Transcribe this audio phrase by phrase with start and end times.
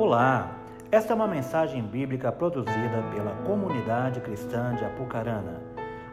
[0.00, 0.56] Olá,
[0.90, 5.60] esta é uma mensagem bíblica produzida pela comunidade cristã de Apucarana.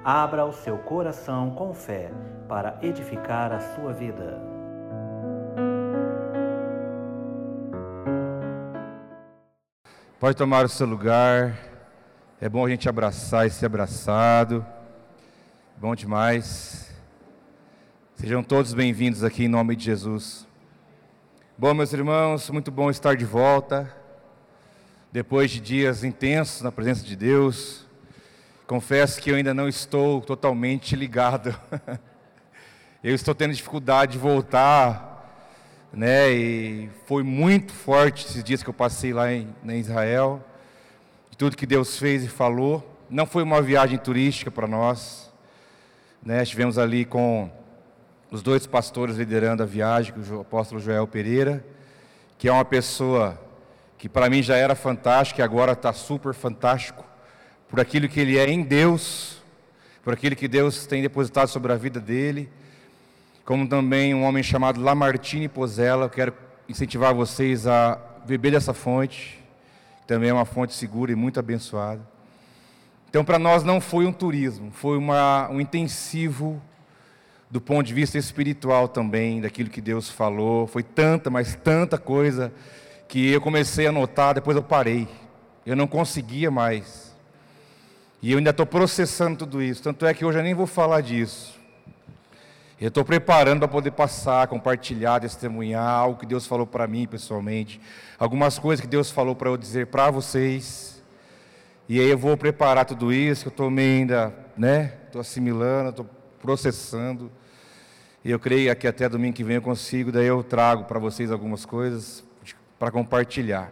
[0.04, 2.12] Abra o seu coração com fé
[2.50, 4.42] para edificar a sua vida.
[10.20, 11.58] Pode tomar o seu lugar.
[12.42, 14.66] É bom a gente abraçar e ser abraçado.
[15.78, 16.94] Bom demais.
[18.16, 20.46] Sejam todos bem-vindos aqui em nome de Jesus.
[21.60, 23.92] Bom, meus irmãos, muito bom estar de volta.
[25.12, 27.88] Depois de dias intensos na presença de Deus.
[28.68, 31.60] Confesso que eu ainda não estou totalmente ligado.
[33.04, 35.08] eu estou tendo dificuldade de voltar
[35.92, 36.32] né?
[36.32, 40.46] E foi muito forte esses dias que eu passei lá em, em Israel,
[41.32, 42.88] de tudo que Deus fez e falou.
[43.10, 45.34] Não foi uma viagem turística para nós,
[46.22, 46.44] né?
[46.44, 47.50] Estivemos ali com
[48.32, 51.66] os dois pastores liderando a viagem, o apóstolo Joel Pereira,
[52.38, 53.40] que é uma pessoa
[53.98, 57.04] que para mim já era fantástico e agora está super fantástico
[57.68, 59.42] por aquilo que ele é em Deus,
[60.04, 62.50] por aquilo que Deus tem depositado sobre a vida dele
[63.48, 66.04] como também um homem chamado Lamartine Pozella.
[66.04, 66.34] Eu quero
[66.68, 69.42] incentivar vocês a beber dessa fonte,
[70.06, 72.06] também é uma fonte segura e muito abençoada.
[73.10, 76.62] Então, para nós não foi um turismo, foi uma, um intensivo
[77.50, 80.68] do ponto de vista espiritual também, daquilo que Deus falou.
[80.68, 82.52] Foi tanta, mas tanta coisa
[83.08, 85.08] que eu comecei a notar, depois eu parei.
[85.66, 87.16] Eu não conseguia mais.
[88.22, 89.82] E eu ainda estou processando tudo isso.
[89.82, 91.58] Tanto é que hoje eu nem vou falar disso.
[92.80, 97.82] Eu estou preparando para poder passar, compartilhar, testemunhar algo que Deus falou para mim pessoalmente,
[98.20, 101.02] algumas coisas que Deus falou para eu dizer para vocês.
[101.90, 104.94] E aí eu vou preparar tudo isso, que eu estou ainda, né?
[105.08, 106.06] Estou assimilando, estou
[106.42, 107.32] processando.
[108.24, 111.32] E eu creio que até domingo que vem eu consigo, daí eu trago para vocês
[111.32, 112.24] algumas coisas
[112.78, 113.72] para compartilhar.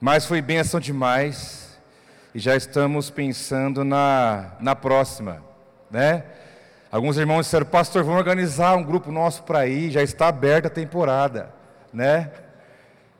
[0.00, 1.78] Mas foi bênção demais.
[2.34, 5.42] E já estamos pensando na, na próxima,
[5.90, 6.24] né?
[6.90, 10.70] Alguns irmãos disseram, pastor, vamos organizar um grupo nosso para ir, já está aberta a
[10.70, 11.54] temporada,
[11.92, 12.30] né?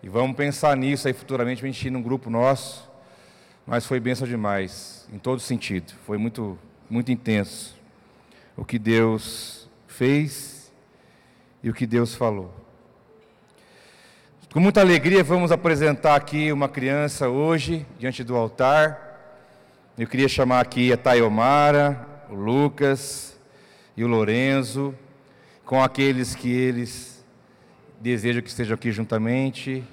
[0.03, 2.91] E vamos pensar nisso aí futuramente, a gente ir num grupo nosso.
[3.66, 5.92] Mas foi bênção demais, em todo sentido.
[6.06, 6.59] Foi muito,
[6.91, 7.81] muito intenso
[8.56, 10.72] o que Deus fez
[11.62, 12.52] e o que Deus falou.
[14.52, 19.10] Com muita alegria, vamos apresentar aqui uma criança hoje, diante do altar.
[19.96, 23.32] Eu queria chamar aqui a Tayomara, o Lucas,
[23.96, 24.94] e o Lorenzo,
[25.64, 27.24] com aqueles que eles
[28.00, 29.84] desejam que estejam aqui juntamente.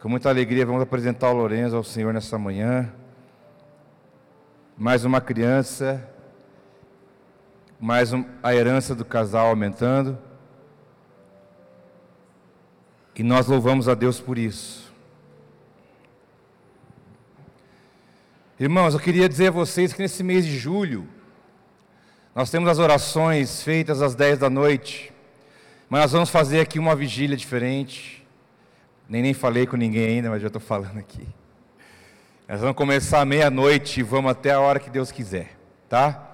[0.00, 2.92] Com muita alegria vamos apresentar o Lorenzo ao Senhor nessa manhã.
[4.76, 6.06] Mais uma criança,
[7.84, 10.16] mais um, a herança do casal aumentando.
[13.14, 14.90] E nós louvamos a Deus por isso.
[18.58, 21.06] Irmãos, eu queria dizer a vocês que nesse mês de julho,
[22.34, 25.12] nós temos as orações feitas às 10 da noite,
[25.90, 28.26] mas nós vamos fazer aqui uma vigília diferente.
[29.06, 31.28] Nem nem falei com ninguém ainda, mas já estou falando aqui.
[32.48, 35.54] Nós vamos começar meia-noite e vamos até a hora que Deus quiser,
[35.86, 36.30] tá?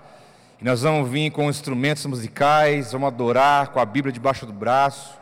[0.60, 5.19] E nós vamos vir com instrumentos musicais, vamos adorar com a Bíblia debaixo do braço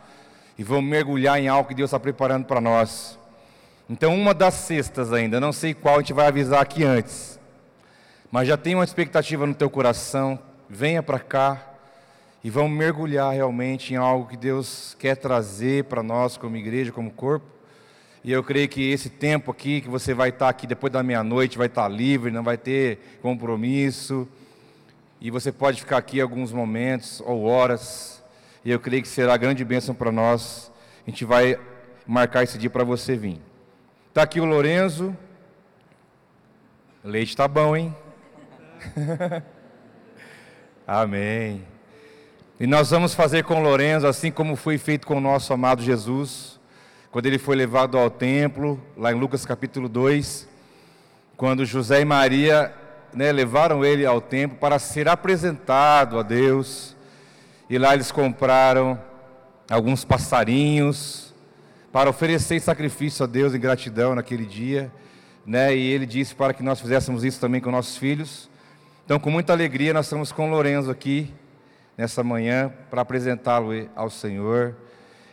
[0.57, 3.17] e vamos mergulhar em algo que Deus está preparando para nós.
[3.89, 7.39] Então, uma das sextas ainda, não sei qual, a gente vai avisar aqui antes,
[8.29, 10.37] mas já tem uma expectativa no teu coração,
[10.69, 11.57] venha para cá
[12.43, 17.09] e vamos mergulhar realmente em algo que Deus quer trazer para nós como igreja, como
[17.11, 17.47] corpo.
[18.25, 21.57] E eu creio que esse tempo aqui, que você vai estar aqui depois da meia-noite,
[21.57, 24.27] vai estar livre, não vai ter compromisso.
[25.21, 28.23] E você pode ficar aqui alguns momentos ou horas.
[28.63, 30.71] E eu creio que será grande bênção para nós.
[31.05, 31.59] A gente vai
[32.07, 33.41] marcar esse dia para você vir.
[34.07, 35.15] Está aqui o Lorenzo.
[37.03, 37.93] Leite está bom, hein?
[40.87, 41.65] Amém.
[42.57, 46.59] E nós vamos fazer com Lorenzo, assim como foi feito com o nosso amado Jesus,
[47.11, 50.47] quando ele foi levado ao templo, lá em Lucas capítulo 2,
[51.37, 52.73] quando José e Maria
[53.13, 56.95] né, levaram ele ao templo para ser apresentado a Deus,
[57.69, 58.99] e lá eles compraram
[59.69, 61.33] alguns passarinhos
[61.91, 64.91] para oferecer sacrifício a Deus em gratidão naquele dia,
[65.45, 68.49] né, e ele disse para que nós fizéssemos isso também com nossos filhos.
[69.05, 71.33] Então, com muita alegria, nós estamos com o Lorenzo aqui
[71.97, 74.75] nessa manhã para apresentá-lo ao Senhor.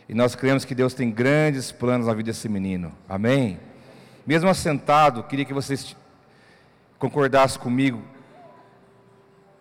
[0.09, 2.91] E nós cremos que Deus tem grandes planos na vida desse menino.
[3.07, 3.59] Amém?
[4.25, 5.95] Mesmo assentado, queria que vocês
[6.99, 8.01] concordassem comigo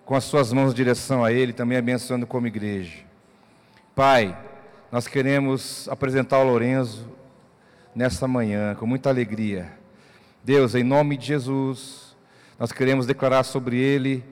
[0.05, 3.05] com as suas mãos em direção a Ele, também abençoando como igreja.
[3.95, 4.39] Pai,
[4.93, 7.09] nós queremos apresentar o Lorenzo
[7.95, 9.73] nessa manhã, com muita alegria.
[10.45, 12.15] Deus, em nome de Jesus,
[12.59, 14.25] nós queremos declarar sobre ele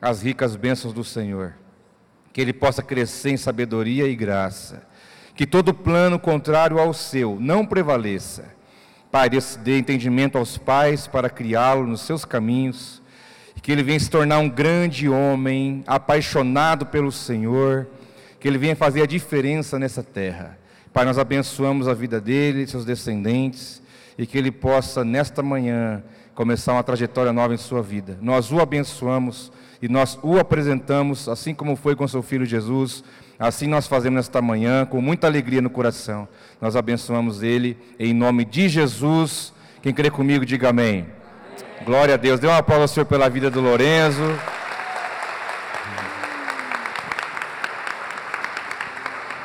[0.00, 1.54] as ricas bênçãos do Senhor.
[2.32, 4.86] Que ele possa crescer em sabedoria e graça.
[5.34, 8.54] Que todo plano contrário ao seu não prevaleça.
[9.10, 13.02] Pai, dê entendimento aos pais para criá-lo nos seus caminhos.
[13.62, 17.88] Que ele venha se tornar um grande homem, apaixonado pelo Senhor.
[18.38, 20.58] Que ele venha fazer a diferença nessa terra.
[20.92, 23.82] Pai, nós abençoamos a vida dele, seus descendentes,
[24.16, 26.02] e que ele possa, nesta manhã,
[26.34, 28.18] começar uma trajetória nova em sua vida.
[28.22, 33.04] Nós o abençoamos e nós o apresentamos, assim como foi com seu filho Jesus,
[33.38, 36.26] assim nós fazemos nesta manhã, com muita alegria no coração.
[36.60, 39.52] Nós abençoamos ele em nome de Jesus.
[39.82, 41.00] Quem crê comigo, diga amém.
[41.00, 41.84] amém.
[41.84, 42.40] Glória a Deus.
[42.40, 44.22] Dê uma palavra ao Senhor pela vida do Lorenzo.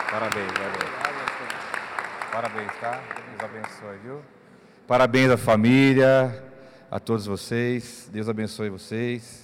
[0.09, 0.91] Parabéns, parabéns.
[2.31, 3.01] Parabéns, tá?
[3.15, 4.21] Deus abençoe, viu?
[4.87, 6.43] Parabéns à família,
[6.89, 8.09] a todos vocês.
[8.11, 9.40] Deus abençoe vocês.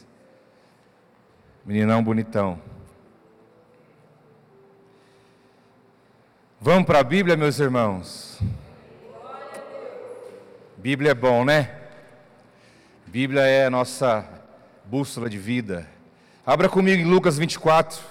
[1.67, 2.57] Meninão bonitão.
[6.61, 8.39] Vamos para a Bíblia, meus irmãos?
[10.77, 11.77] Bíblia é bom, né?
[13.05, 14.25] Bíblia é a nossa
[14.85, 15.85] bússola de vida.
[16.45, 18.01] Abra comigo em Lucas 24.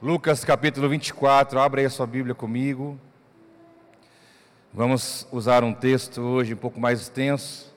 [0.00, 2.98] Lucas capítulo 24, abra aí a sua Bíblia comigo.
[4.72, 7.75] Vamos usar um texto hoje um pouco mais extenso.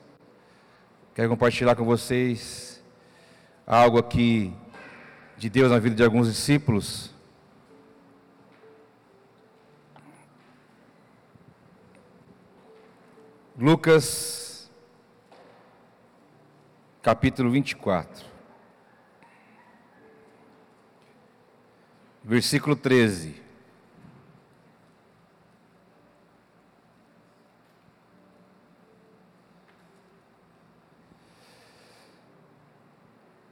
[1.20, 2.82] Quero compartilhar com vocês
[3.66, 4.56] algo aqui
[5.36, 7.14] de Deus na vida de alguns discípulos.
[13.54, 14.70] Lucas
[17.02, 18.24] capítulo 24.
[22.24, 23.49] versículo 13.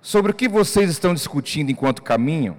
[0.00, 2.56] Sobre o que vocês estão discutindo enquanto caminham?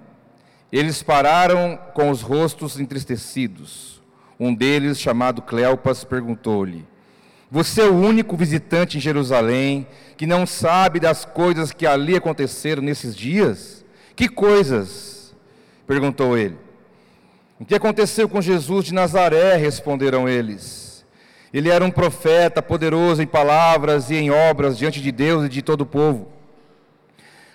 [0.71, 4.01] Eles pararam com os rostos entristecidos.
[4.39, 6.85] Um deles, chamado Cleopas, perguntou-lhe:
[7.49, 9.87] Você é o único visitante em Jerusalém
[10.17, 13.85] que não sabe das coisas que ali aconteceram nesses dias?
[14.15, 15.33] Que coisas?
[15.87, 16.57] perguntou ele.
[17.59, 19.55] O que aconteceu com Jesus de Nazaré?
[19.55, 21.03] Responderam eles.
[21.51, 25.61] Ele era um profeta poderoso em palavras e em obras diante de Deus e de
[25.61, 26.38] todo o povo.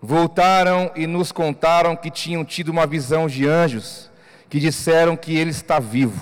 [0.00, 4.10] Voltaram e nos contaram que tinham tido uma visão de anjos
[4.48, 6.20] que disseram que ele está vivo.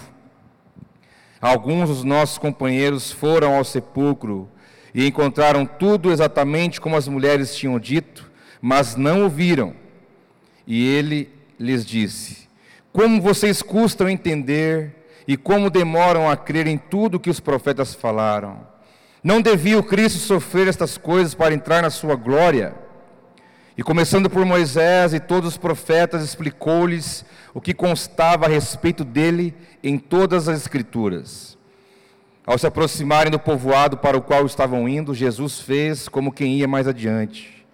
[1.41, 4.49] Alguns dos nossos companheiros foram ao sepulcro
[4.95, 8.31] e encontraram tudo exatamente como as mulheres tinham dito,
[8.61, 9.75] mas não o viram.
[10.67, 11.31] E ele
[11.61, 12.49] lhes disse:
[12.97, 18.67] como vocês custam entender e como demoram a crer em tudo que os profetas falaram.
[19.23, 22.75] Não devia o Cristo sofrer estas coisas para entrar na sua glória?
[23.79, 29.55] E começando por Moisés e todos os profetas, explicou-lhes o que constava a respeito dele
[29.85, 31.59] em todas as Escrituras.
[32.47, 36.67] Ao se aproximarem do povoado para o qual estavam indo, Jesus fez como quem ia
[36.67, 37.67] mais adiante.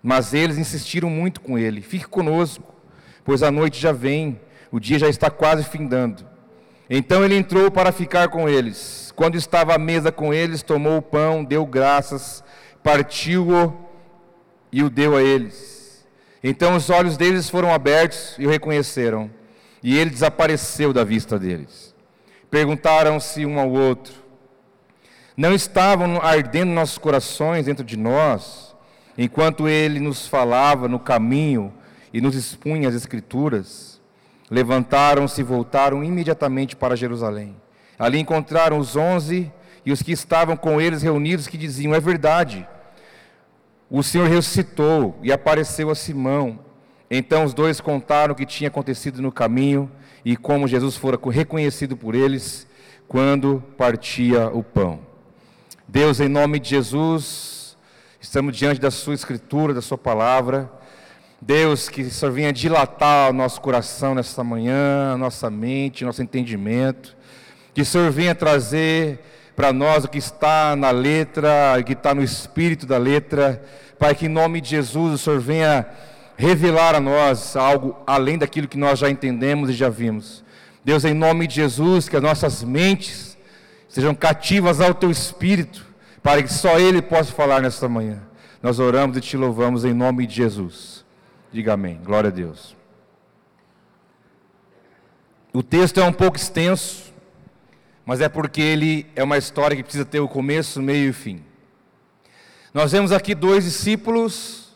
[0.00, 2.72] Mas eles insistiram muito com ele: Fique conosco,
[3.24, 4.38] pois a noite já vem
[4.70, 6.24] o dia já está quase findando.
[6.88, 9.12] Então ele entrou para ficar com eles.
[9.16, 12.44] Quando estava à mesa com eles, tomou o pão, deu graças,
[12.82, 13.89] partiu-o
[14.72, 16.06] e o deu a eles.
[16.42, 19.30] Então os olhos deles foram abertos e o reconheceram,
[19.82, 21.94] e ele desapareceu da vista deles.
[22.50, 24.14] Perguntaram-se um ao outro:
[25.36, 28.74] Não estavam ardendo nossos corações dentro de nós,
[29.16, 31.72] enquanto ele nos falava no caminho
[32.12, 34.00] e nos expunha as Escrituras?
[34.50, 37.54] Levantaram-se e voltaram imediatamente para Jerusalém.
[37.96, 39.52] Ali encontraram os onze
[39.86, 42.66] e os que estavam com eles reunidos que diziam: É verdade.
[43.90, 46.60] O Senhor ressuscitou e apareceu a Simão.
[47.10, 49.90] Então os dois contaram o que tinha acontecido no caminho
[50.24, 52.68] e como Jesus fora reconhecido por eles
[53.08, 55.00] quando partia o pão.
[55.88, 57.76] Deus, em nome de Jesus,
[58.20, 60.70] estamos diante da Sua Escritura, da Sua palavra.
[61.40, 67.16] Deus, que o Senhor venha dilatar o nosso coração nesta manhã, nossa mente, nosso entendimento.
[67.74, 69.18] Que o Senhor venha trazer
[69.60, 73.62] para nós o que está na letra, o que está no espírito da letra.
[73.98, 75.86] Pai, que em nome de Jesus o Senhor venha
[76.34, 80.42] revelar a nós algo além daquilo que nós já entendemos e já vimos.
[80.82, 83.36] Deus, em nome de Jesus, que as nossas mentes
[83.86, 85.84] sejam cativas ao teu espírito,
[86.22, 88.22] para que só Ele possa falar nesta manhã.
[88.62, 91.04] Nós oramos e te louvamos em nome de Jesus.
[91.52, 92.00] Diga amém.
[92.02, 92.74] Glória a Deus.
[95.52, 97.09] O texto é um pouco extenso,
[98.04, 101.44] mas é porque ele é uma história que precisa ter o começo, meio e fim.
[102.72, 104.68] Nós vemos aqui dois discípulos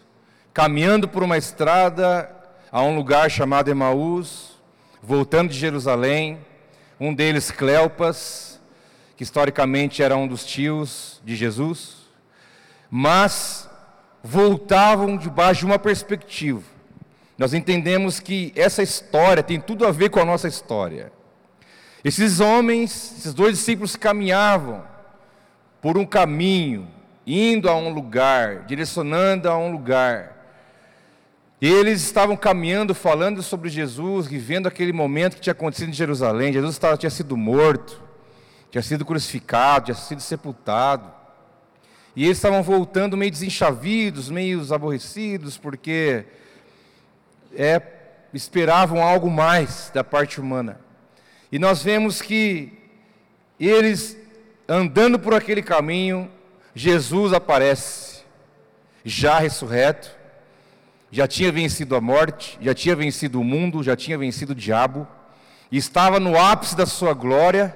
[0.52, 2.30] caminhando por uma estrada
[2.70, 4.58] a um lugar chamado Emaús,
[5.02, 6.38] voltando de Jerusalém.
[6.98, 8.60] Um deles, Cleopas,
[9.16, 12.08] que historicamente era um dos tios de Jesus,
[12.90, 13.68] mas
[14.22, 16.62] voltavam debaixo de uma perspectiva.
[17.36, 21.12] Nós entendemos que essa história tem tudo a ver com a nossa história.
[22.04, 24.84] Esses homens, esses dois discípulos caminhavam
[25.80, 26.86] por um caminho,
[27.26, 30.34] indo a um lugar, direcionando a um lugar.
[31.62, 36.52] E eles estavam caminhando, falando sobre Jesus, vivendo aquele momento que tinha acontecido em Jerusalém.
[36.52, 38.02] Jesus estava, tinha sido morto,
[38.70, 41.10] tinha sido crucificado, tinha sido sepultado.
[42.14, 46.26] E eles estavam voltando meio desenchavidos, meio aborrecidos, porque
[47.56, 47.80] é,
[48.34, 50.83] esperavam algo mais da parte humana.
[51.54, 52.72] E nós vemos que
[53.60, 54.16] eles,
[54.68, 56.28] andando por aquele caminho,
[56.74, 58.24] Jesus aparece,
[59.04, 60.10] já ressurreto,
[61.12, 65.06] já tinha vencido a morte, já tinha vencido o mundo, já tinha vencido o diabo,
[65.70, 67.72] e estava no ápice da sua glória,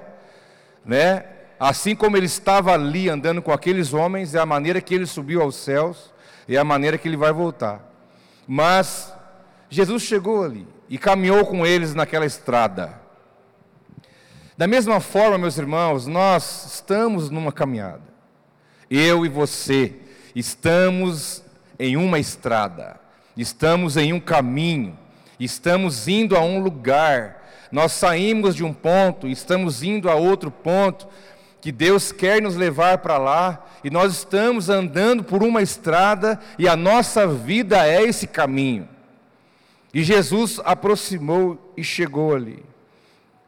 [0.83, 1.23] né?
[1.57, 5.41] Assim como ele estava ali andando com aqueles homens, é a maneira que ele subiu
[5.41, 6.13] aos céus,
[6.49, 7.81] é a maneira que ele vai voltar.
[8.45, 9.13] Mas
[9.69, 13.07] Jesus chegou ali e caminhou com eles naquela estrada.
[14.59, 18.01] Da mesma forma, meus irmãos, nós estamos numa caminhada.
[18.91, 19.93] Eu e você
[20.35, 21.41] estamos
[21.79, 22.99] em uma estrada,
[23.37, 24.99] estamos em um caminho,
[25.39, 27.41] estamos indo a um lugar.
[27.71, 31.07] Nós saímos de um ponto, estamos indo a outro ponto,
[31.61, 36.67] que Deus quer nos levar para lá, e nós estamos andando por uma estrada, e
[36.67, 38.89] a nossa vida é esse caminho.
[39.93, 42.61] E Jesus aproximou e chegou ali,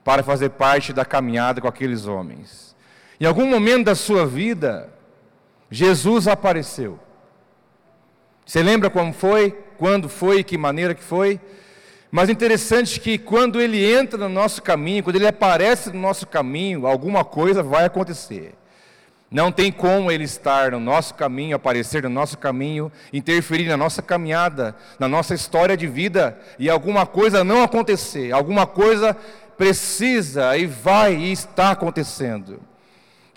[0.03, 2.75] para fazer parte da caminhada com aqueles homens.
[3.19, 4.89] Em algum momento da sua vida,
[5.69, 6.99] Jesus apareceu.
[8.45, 9.51] Você lembra como foi?
[9.77, 10.43] Quando foi?
[10.43, 11.39] Que maneira que foi?
[12.11, 16.85] Mas interessante que quando ele entra no nosso caminho, quando ele aparece no nosso caminho,
[16.85, 18.53] alguma coisa vai acontecer.
[19.31, 24.01] Não tem como ele estar no nosso caminho, aparecer no nosso caminho, interferir na nossa
[24.01, 29.15] caminhada, na nossa história de vida e alguma coisa não acontecer, alguma coisa
[29.61, 32.59] precisa e vai e está acontecendo.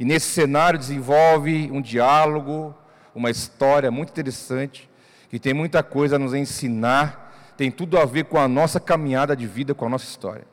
[0.01, 2.75] E nesse cenário desenvolve um diálogo,
[3.15, 4.89] uma história muito interessante,
[5.29, 9.37] que tem muita coisa a nos ensinar, tem tudo a ver com a nossa caminhada
[9.37, 10.47] de vida, com a nossa história.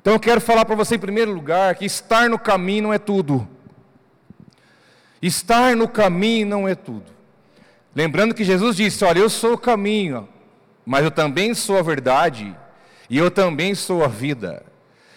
[0.00, 2.98] Então eu quero falar para você em primeiro lugar que estar no caminho não é
[2.98, 3.46] tudo.
[5.20, 7.12] Estar no caminho não é tudo.
[7.94, 10.26] Lembrando que Jesus disse: Olha, eu sou o caminho,
[10.82, 12.56] mas eu também sou a verdade,
[13.10, 14.64] e eu também sou a vida.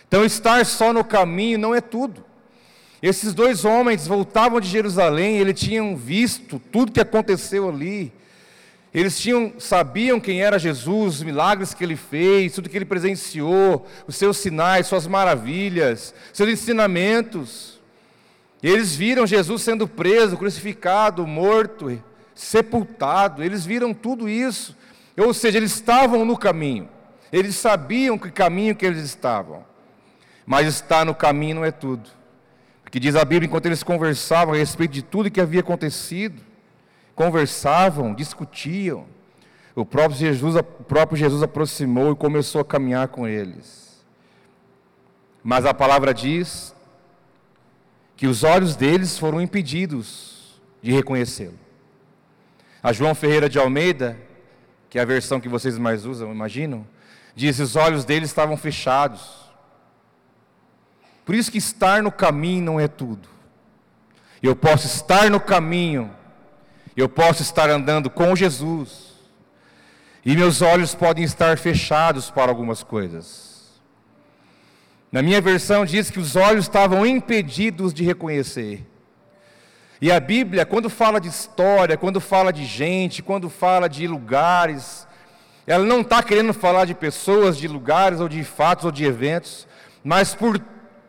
[0.07, 2.25] Então, estar só no caminho não é tudo.
[3.01, 8.11] Esses dois homens voltavam de Jerusalém, eles tinham visto tudo que aconteceu ali.
[8.93, 13.85] Eles tinham, sabiam quem era Jesus, os milagres que ele fez, tudo que ele presenciou,
[14.07, 17.79] os seus sinais, suas maravilhas, seus ensinamentos.
[18.63, 22.01] Eles viram Jesus sendo preso, crucificado, morto,
[22.33, 23.43] sepultado.
[23.43, 24.75] Eles viram tudo isso.
[25.15, 26.89] Ou seja, eles estavam no caminho.
[27.31, 29.63] Eles sabiam que caminho que eles estavam.
[30.47, 32.09] Mas estar no caminho não é tudo.
[32.81, 36.41] Porque diz a Bíblia, enquanto eles conversavam a respeito de tudo que havia acontecido,
[37.13, 39.05] conversavam, discutiam,
[39.75, 44.05] o próprio Jesus, o próprio Jesus aproximou e começou a caminhar com eles.
[45.43, 46.73] Mas a palavra diz
[48.15, 51.59] que os olhos deles foram impedidos de reconhecê-lo.
[52.81, 54.17] A João Ferreira de Almeida,
[54.89, 56.87] que é a versão que vocês mais usam, imaginam,
[57.35, 59.46] diz: os olhos deles estavam fechados.
[61.27, 63.27] Por isso que estar no caminho não é tudo.
[64.41, 66.09] Eu posso estar no caminho,
[66.95, 69.11] eu posso estar andando com Jesus,
[70.25, 73.81] e meus olhos podem estar fechados para algumas coisas.
[75.11, 78.87] Na minha versão diz que os olhos estavam impedidos de reconhecer.
[79.99, 85.05] E a Bíblia, quando fala de história, quando fala de gente, quando fala de lugares,
[85.65, 89.67] ela não está querendo falar de pessoas, de lugares, ou de fatos, ou de eventos,
[90.05, 90.57] mas por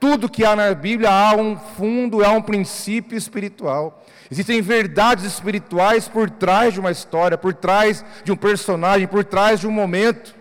[0.01, 4.05] tudo que há na Bíblia há um fundo, há um princípio espiritual.
[4.31, 9.61] Existem verdades espirituais por trás de uma história, por trás de um personagem, por trás
[9.61, 10.35] de um momento.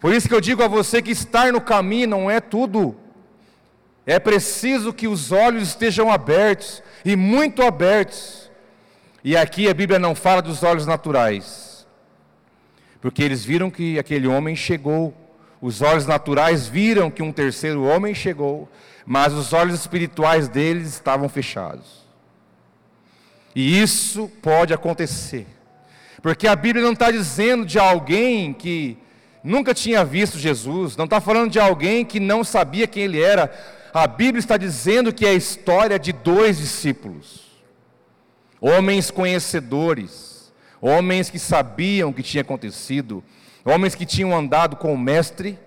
[0.00, 2.96] Por isso que eu digo a você que estar no caminho não é tudo.
[4.04, 8.50] É preciso que os olhos estejam abertos, e muito abertos.
[9.22, 11.86] E aqui a Bíblia não fala dos olhos naturais,
[13.00, 15.12] porque eles viram que aquele homem chegou,
[15.60, 18.68] os olhos naturais viram que um terceiro homem chegou,
[19.04, 22.04] mas os olhos espirituais deles estavam fechados.
[23.54, 25.46] E isso pode acontecer,
[26.20, 28.98] porque a Bíblia não está dizendo de alguém que
[29.42, 33.50] nunca tinha visto Jesus, não está falando de alguém que não sabia quem ele era.
[33.94, 37.46] A Bíblia está dizendo que é a história de dois discípulos,
[38.60, 43.24] homens conhecedores, homens que sabiam o que tinha acontecido,
[43.66, 45.58] homens que tinham andado com o Mestre,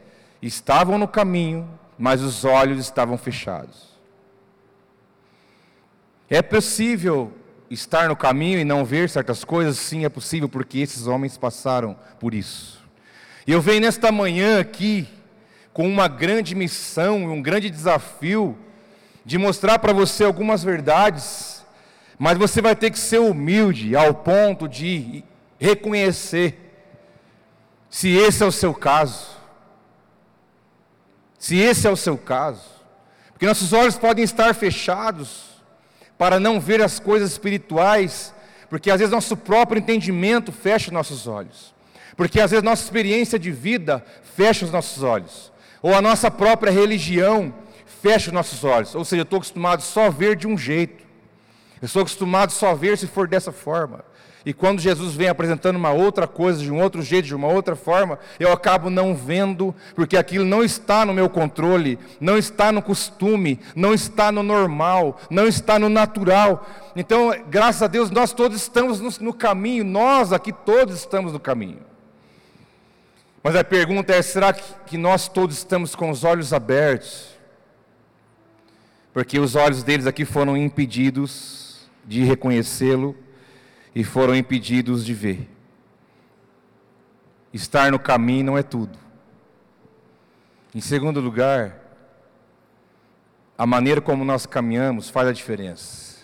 [0.41, 3.89] estavam no caminho, mas os olhos estavam fechados.
[6.29, 7.34] É possível
[7.70, 9.77] estar no caminho e não ver certas coisas?
[9.77, 12.79] Sim, é possível, porque esses homens passaram por isso.
[13.46, 15.08] E eu venho nesta manhã aqui
[15.74, 18.58] com uma grande missão, um grande desafio
[19.25, 21.65] de mostrar para você algumas verdades,
[22.18, 25.24] mas você vai ter que ser humilde ao ponto de
[25.60, 26.69] reconhecer
[27.89, 29.39] se esse é o seu caso.
[31.38, 32.62] Se esse é o seu caso,
[33.29, 35.63] porque nossos olhos podem estar fechados
[36.17, 38.34] para não ver as coisas espirituais,
[38.69, 41.73] porque às vezes nosso próprio entendimento fecha nossos olhos.
[42.17, 45.49] Porque às vezes nossa experiência de vida fecha os nossos olhos,
[45.82, 47.54] ou a nossa própria religião
[48.02, 48.93] fecha os nossos olhos.
[48.93, 51.06] Ou seja, eu estou acostumado só a ver de um jeito,
[51.82, 54.04] eu estou acostumado só a ver se for dessa forma.
[54.45, 57.75] E quando Jesus vem apresentando uma outra coisa, de um outro jeito, de uma outra
[57.75, 62.82] forma, eu acabo não vendo, porque aquilo não está no meu controle, não está no
[62.82, 66.65] costume, não está no normal, não está no natural.
[66.95, 71.39] Então, graças a Deus, nós todos estamos no, no caminho, nós aqui todos estamos no
[71.39, 71.82] caminho.
[73.43, 77.28] Mas a pergunta é: será que nós todos estamos com os olhos abertos?
[79.13, 83.15] Porque os olhos deles aqui foram impedidos de reconhecê-lo
[83.93, 85.49] e foram impedidos de ver.
[87.54, 88.97] Estar no caminho não é tudo.
[90.73, 91.80] Em segundo lugar,
[93.58, 96.19] a maneira como nós caminhamos faz a diferença.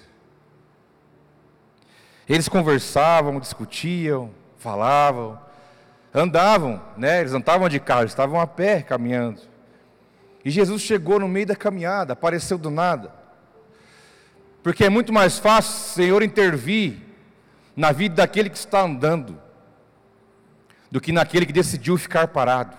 [2.29, 5.39] Eles conversavam, discutiam, falavam,
[6.13, 7.19] andavam, né?
[7.21, 9.41] Eles estavam de carro, estavam a pé caminhando.
[10.43, 13.11] E Jesus chegou no meio da caminhada, apareceu do nada.
[14.61, 17.04] Porque é muito mais fácil o Senhor intervir
[17.75, 19.39] na vida daquele que está andando,
[20.89, 22.75] do que naquele que decidiu ficar parado.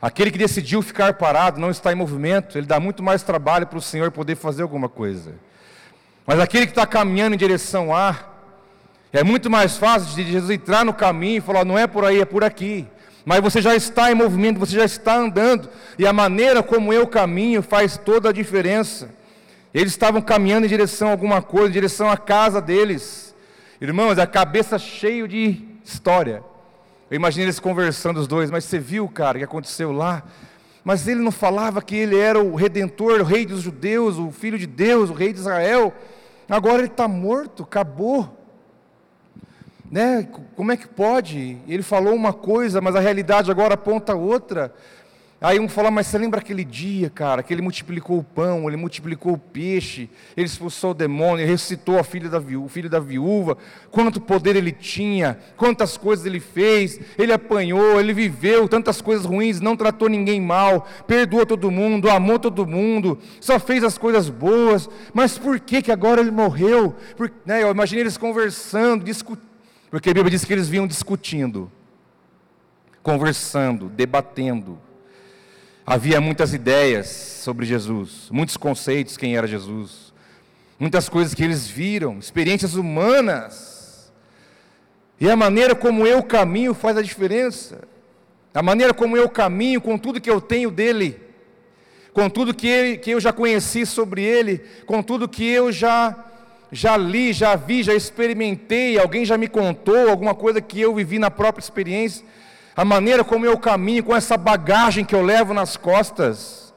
[0.00, 3.78] Aquele que decidiu ficar parado não está em movimento, ele dá muito mais trabalho para
[3.78, 5.34] o Senhor poder fazer alguma coisa.
[6.26, 8.14] Mas aquele que está caminhando em direção a,
[9.12, 12.20] é muito mais fácil de Jesus entrar no caminho e falar: não é por aí,
[12.20, 12.86] é por aqui.
[13.24, 17.06] Mas você já está em movimento, você já está andando, e a maneira como eu
[17.06, 19.10] caminho faz toda a diferença.
[19.74, 23.27] Eles estavam caminhando em direção a alguma coisa, em direção à casa deles.
[23.80, 26.42] Irmãos, a cabeça cheia de história.
[27.08, 30.24] Eu imaginei eles conversando os dois, mas você viu, cara, o que aconteceu lá?
[30.82, 34.58] Mas ele não falava que ele era o redentor, o rei dos judeus, o filho
[34.58, 35.94] de Deus, o rei de Israel.
[36.48, 38.38] Agora ele está morto, acabou
[39.90, 40.28] né?
[40.54, 41.58] Como é que pode?
[41.66, 44.74] Ele falou uma coisa, mas a realidade agora aponta outra.
[45.40, 48.76] Aí um fala, mas você lembra aquele dia, cara, que ele multiplicou o pão, ele
[48.76, 52.90] multiplicou o peixe, ele expulsou o demônio, ele ressuscitou a filha da viúva, o filho
[52.90, 53.56] da viúva,
[53.88, 59.60] quanto poder ele tinha, quantas coisas ele fez, ele apanhou, ele viveu tantas coisas ruins,
[59.60, 64.90] não tratou ninguém mal, perdoou todo mundo, amou todo mundo, só fez as coisas boas,
[65.14, 66.96] mas por que que agora ele morreu?
[67.16, 69.46] Por, né, eu imaginei eles conversando, discutindo,
[69.88, 71.70] porque a Bíblia diz que eles vinham discutindo,
[73.04, 74.87] conversando, debatendo.
[75.90, 80.12] Havia muitas ideias sobre Jesus, muitos conceitos quem era Jesus,
[80.78, 84.12] muitas coisas que eles viram, experiências humanas.
[85.18, 87.88] E a maneira como eu caminho faz a diferença.
[88.52, 91.18] A maneira como eu caminho com tudo que eu tenho dele.
[92.12, 96.16] com tudo que, ele, que eu já conheci sobre Ele, com tudo que eu já,
[96.70, 101.18] já li, já vi, já experimentei, alguém já me contou, alguma coisa que eu vivi
[101.18, 102.26] na própria experiência,
[102.78, 106.72] a maneira como eu caminho, com essa bagagem que eu levo nas costas,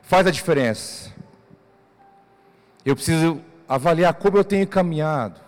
[0.00, 1.12] faz a diferença.
[2.82, 5.38] Eu preciso avaliar como eu tenho caminhado.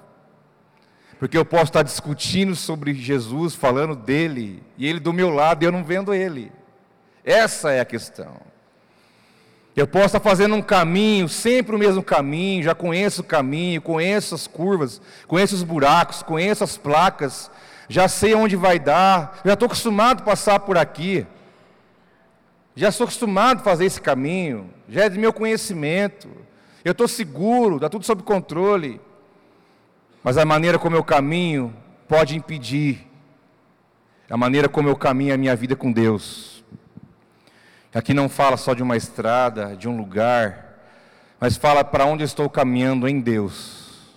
[1.18, 5.64] Porque eu posso estar discutindo sobre Jesus, falando dele, e ele do meu lado e
[5.64, 6.52] eu não vendo ele.
[7.24, 8.42] Essa é a questão.
[9.74, 14.34] Eu posso estar fazendo um caminho, sempre o mesmo caminho, já conheço o caminho, conheço
[14.34, 17.50] as curvas, conheço os buracos, conheço as placas,
[17.88, 21.26] já sei onde vai dar, já estou acostumado a passar por aqui,
[22.76, 26.28] já sou acostumado a fazer esse caminho, já é de meu conhecimento,
[26.84, 29.00] eu estou seguro, está tudo sob controle,
[30.22, 31.74] mas a maneira como eu caminho
[32.06, 33.06] pode impedir
[34.30, 36.62] a maneira como eu caminho a minha vida com Deus.
[37.94, 40.78] Aqui não fala só de uma estrada, de um lugar,
[41.40, 44.16] mas fala para onde estou caminhando em Deus.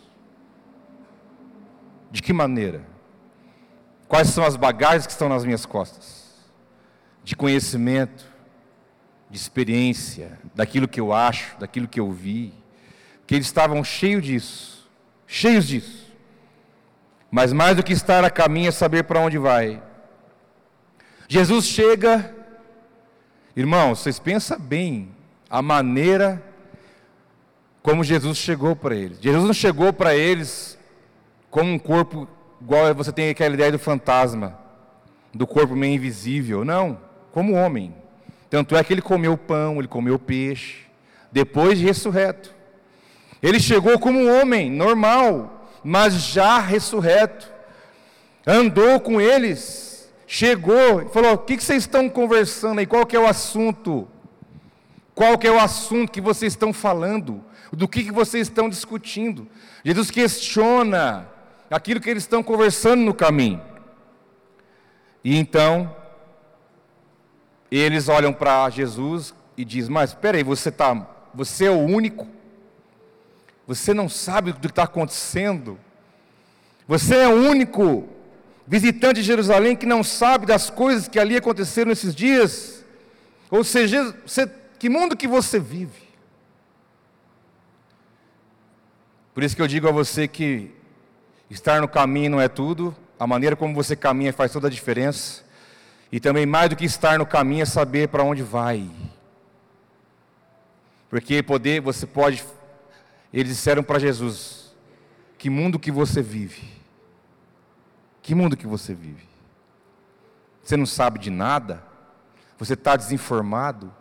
[2.12, 2.91] De que maneira?
[4.12, 6.36] Quais são as bagagens que estão nas minhas costas?
[7.24, 8.26] De conhecimento,
[9.30, 12.54] de experiência, daquilo que eu acho, daquilo que eu vi.
[13.26, 14.92] Que eles estavam cheios disso,
[15.26, 16.12] cheios disso.
[17.32, 19.82] Mas mais do que estar a caminho é saber para onde vai.
[21.30, 22.36] Jesus chega
[23.56, 25.16] Irmãos, vocês pensam bem
[25.50, 26.44] a maneira
[27.82, 29.22] como Jesus chegou para eles.
[29.22, 30.78] Jesus não chegou para eles
[31.50, 32.28] como um corpo
[32.62, 34.58] igual você tem aquela ideia do fantasma,
[35.34, 36.64] do corpo meio invisível.
[36.64, 36.98] Não,
[37.32, 37.94] como homem.
[38.50, 40.86] Tanto é que ele comeu pão, ele comeu peixe,
[41.32, 42.54] depois de ressurreto.
[43.42, 47.50] Ele chegou como um homem normal, mas já ressurreto.
[48.46, 49.92] Andou com eles
[50.32, 52.86] chegou e falou: O que, que vocês estão conversando aí?
[52.86, 54.08] Qual que é o assunto?
[55.14, 57.44] Qual que é o assunto que vocês estão falando?
[57.74, 59.48] Do que, que vocês estão discutindo?
[59.84, 61.28] Jesus questiona
[61.72, 63.62] aquilo que eles estão conversando no caminho.
[65.24, 65.96] E então,
[67.72, 72.28] eles olham para Jesus e dizem: Mas espera aí, você, tá, você é o único?
[73.66, 75.80] Você não sabe o que está acontecendo?
[76.88, 78.10] Você é o único
[78.68, 82.84] visitante de Jerusalém que não sabe das coisas que ali aconteceram nesses dias?
[83.50, 86.12] Ou seja, você, que mundo que você vive?
[89.34, 90.72] Por isso que eu digo a você que
[91.54, 95.44] estar no caminho não é tudo, a maneira como você caminha faz toda a diferença.
[96.12, 98.90] E também mais do que estar no caminho é saber para onde vai.
[101.10, 102.44] Porque poder, você pode.
[103.34, 104.74] Eles disseram para Jesus:
[105.38, 106.68] Que mundo que você vive?
[108.22, 109.28] Que mundo que você vive?
[110.64, 111.84] Você não sabe de nada?
[112.58, 113.94] Você está desinformado?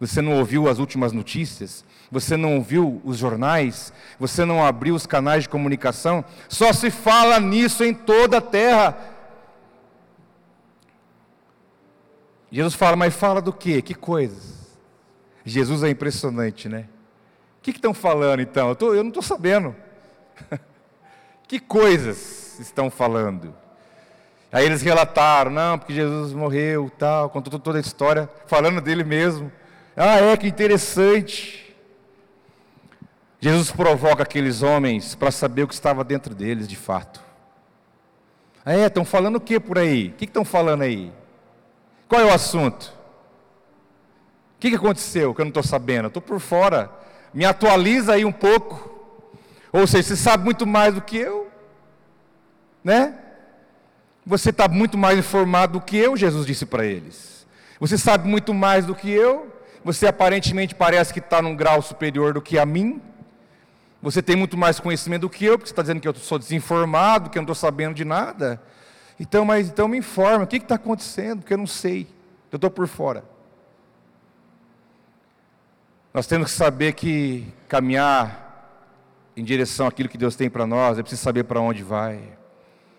[0.00, 1.84] Você não ouviu as últimas notícias?
[2.10, 3.92] Você não ouviu os jornais?
[4.18, 6.24] Você não abriu os canais de comunicação?
[6.48, 8.96] Só se fala nisso em toda a terra.
[12.50, 13.82] Jesus fala, mas fala do quê?
[13.82, 14.76] Que coisas?
[15.44, 16.86] Jesus é impressionante, né?
[17.58, 18.68] O que estão falando então?
[18.68, 19.74] Eu, tô, eu não estou sabendo.
[21.46, 22.38] que coisas?
[22.60, 23.54] estão falando?
[24.50, 29.52] Aí eles relataram, não, porque Jesus morreu, tal, contou toda a história, falando dele mesmo.
[29.98, 31.74] Ah, é que interessante.
[33.40, 37.20] Jesus provoca aqueles homens para saber o que estava dentro deles de fato.
[38.64, 40.08] Ah, é, estão falando o que por aí?
[40.08, 41.12] O que estão falando aí?
[42.08, 42.94] Qual é o assunto?
[44.56, 46.08] O que, que aconteceu que eu não estou sabendo?
[46.08, 46.90] Estou por fora.
[47.34, 48.96] Me atualiza aí um pouco.
[49.72, 51.48] Ou seja, você sabe muito mais do que eu
[52.82, 53.14] né?
[54.24, 57.46] Você está muito mais informado do que eu, Jesus disse para eles.
[57.80, 59.52] Você sabe muito mais do que eu.
[59.88, 63.00] Você aparentemente parece que está num grau superior do que a mim.
[64.02, 66.38] Você tem muito mais conhecimento do que eu, porque você está dizendo que eu sou
[66.38, 68.60] desinformado, que eu não estou sabendo de nada.
[69.18, 71.38] Então, mas então me informa, o que está acontecendo?
[71.38, 72.06] Porque eu não sei,
[72.52, 73.24] eu estou por fora.
[76.12, 78.84] Nós temos que saber que caminhar
[79.34, 82.20] em direção àquilo que Deus tem para nós, é preciso saber para onde vai.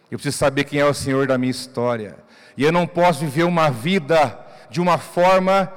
[0.10, 2.17] Eu preciso saber quem é o Senhor da minha história.
[2.58, 4.39] E eu não posso viver uma vida
[4.71, 5.71] de uma forma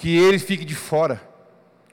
[0.00, 1.20] que ele fique de fora,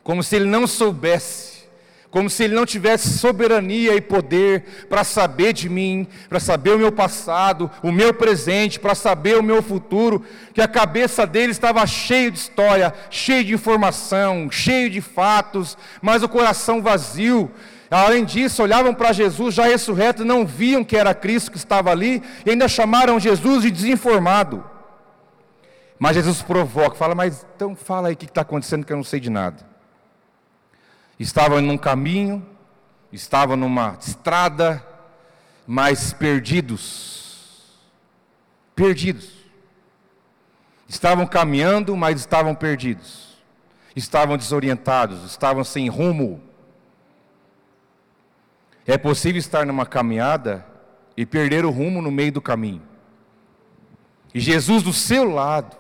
[0.02, 1.68] como se ele não soubesse,
[2.10, 6.78] como se ele não tivesse soberania e poder para saber de mim, para saber o
[6.78, 11.86] meu passado, o meu presente, para saber o meu futuro, que a cabeça dele estava
[11.86, 17.52] cheia de história, cheia de informação, cheio de fatos, mas o coração vazio.
[17.92, 22.24] Além disso, olhavam para Jesus já ressurreto, não viam que era Cristo que estava ali,
[22.46, 24.77] e ainda chamaram Jesus de desinformado.
[26.00, 29.04] Mas Jesus provoca, fala, mas então fala aí o que está acontecendo que eu não
[29.04, 29.66] sei de nada.
[31.20, 32.46] Estavam num caminho,
[33.12, 34.86] estavam numa estrada,
[35.66, 37.80] mas perdidos.
[38.76, 39.32] Perdidos.
[40.88, 43.38] Estavam caminhando, mas estavam perdidos.
[43.96, 46.42] Estavam desorientados, estavam sem rumo.
[48.86, 50.66] É possível estar numa caminhada
[51.18, 52.82] e perder o rumo no meio do caminho.
[54.34, 55.76] E Jesus do seu lado,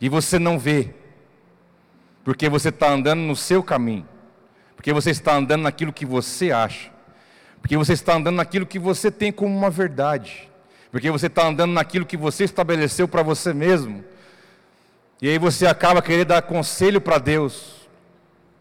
[0.00, 0.94] e você não vê,
[2.24, 4.06] porque você está andando no seu caminho,
[4.76, 6.90] porque você está andando naquilo que você acha,
[7.60, 10.48] porque você está andando naquilo que você tem como uma verdade,
[10.90, 14.04] porque você está andando naquilo que você estabeleceu para você mesmo,
[15.20, 17.88] e aí você acaba querendo dar conselho para Deus,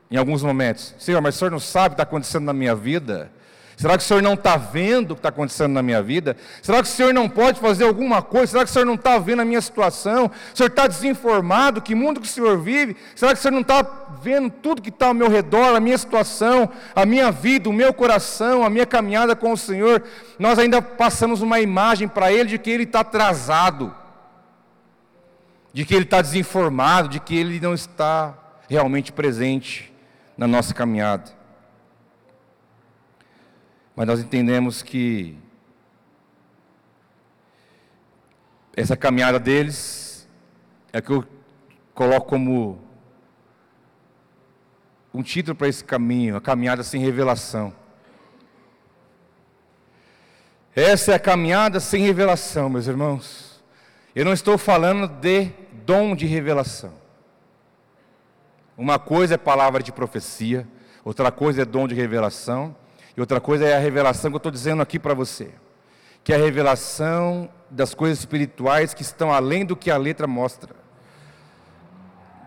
[0.09, 2.75] em alguns momentos: Senhor, mas o senhor não sabe o que está acontecendo na minha
[2.75, 3.31] vida?
[3.77, 6.35] Será que o Senhor não está vendo o que está acontecendo na minha vida?
[6.63, 8.47] Será que o Senhor não pode fazer alguma coisa?
[8.47, 10.31] Será que o Senhor não está vendo a minha situação?
[10.51, 11.79] O Senhor está desinformado?
[11.79, 12.97] Que mundo que o Senhor vive?
[13.15, 13.83] Será que o Senhor não está
[14.19, 17.93] vendo tudo que está ao meu redor, a minha situação, a minha vida, o meu
[17.93, 20.03] coração, a minha caminhada com o Senhor?
[20.39, 23.93] Nós ainda passamos uma imagem para Ele de que Ele está atrasado,
[25.71, 28.33] de que Ele está desinformado, de que Ele não está
[28.67, 29.93] realmente presente
[30.35, 31.36] na nossa caminhada.
[33.97, 35.35] Mas nós entendemos que
[38.75, 40.29] essa caminhada deles
[40.93, 41.25] é que eu
[41.95, 42.79] coloco como
[45.11, 47.73] um título para esse caminho, a caminhada sem revelação.
[50.75, 53.63] Essa é a caminhada sem revelação, meus irmãos.
[54.13, 56.93] Eu não estou falando de dom de revelação.
[58.77, 60.67] Uma coisa é palavra de profecia,
[61.03, 62.75] outra coisa é dom de revelação.
[63.17, 65.49] E outra coisa é a revelação que eu estou dizendo aqui para você,
[66.23, 70.75] que é a revelação das coisas espirituais que estão além do que a letra mostra.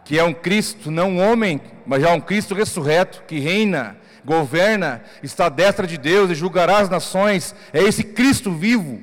[0.04, 5.02] Que é um Cristo, não um homem, mas já um Cristo ressurreto, que reina, governa,
[5.24, 7.52] está à destra de Deus e julgará as nações.
[7.72, 9.02] É esse Cristo vivo.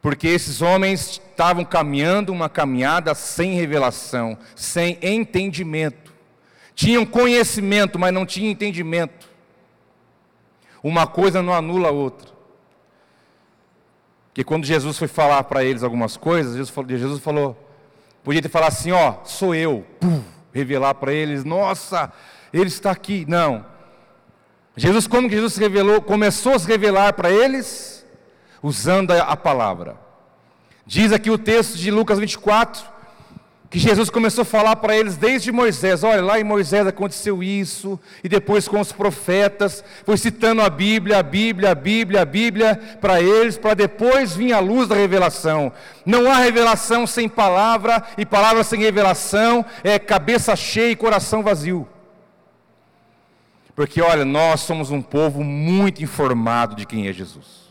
[0.00, 6.14] Porque esses homens estavam caminhando uma caminhada sem revelação, sem entendimento.
[6.76, 9.19] Tinham conhecimento, mas não tinham entendimento.
[10.82, 12.28] Uma coisa não anula a outra.
[14.28, 17.68] Porque quando Jesus foi falar para eles algumas coisas, Jesus falou, Jesus falou,
[18.22, 22.12] podia ter falado assim, ó, sou eu, Pum, revelar para eles, nossa,
[22.52, 23.24] ele está aqui.
[23.28, 23.66] Não.
[24.76, 28.06] Jesus, quando Jesus se revelou, começou a se revelar para eles,
[28.62, 29.96] usando a palavra.
[30.86, 32.84] Diz aqui o texto de Lucas 24,
[33.70, 36.02] que Jesus começou a falar para eles desde Moisés.
[36.02, 41.20] Olha, lá em Moisés aconteceu isso, e depois com os profetas, foi citando a Bíblia,
[41.20, 45.72] a Bíblia, a Bíblia, a Bíblia para eles, para depois vir a luz da revelação.
[46.04, 51.86] Não há revelação sem palavra, e palavra sem revelação é cabeça cheia e coração vazio.
[53.76, 57.70] Porque olha, nós somos um povo muito informado de quem é Jesus.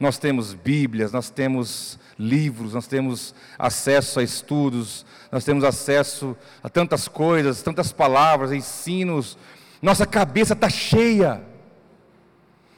[0.00, 6.68] Nós temos Bíblias, nós temos livros, nós temos acesso a estudos, nós temos acesso a
[6.68, 9.36] tantas coisas, tantas palavras, ensinos.
[9.82, 11.42] Nossa cabeça está cheia.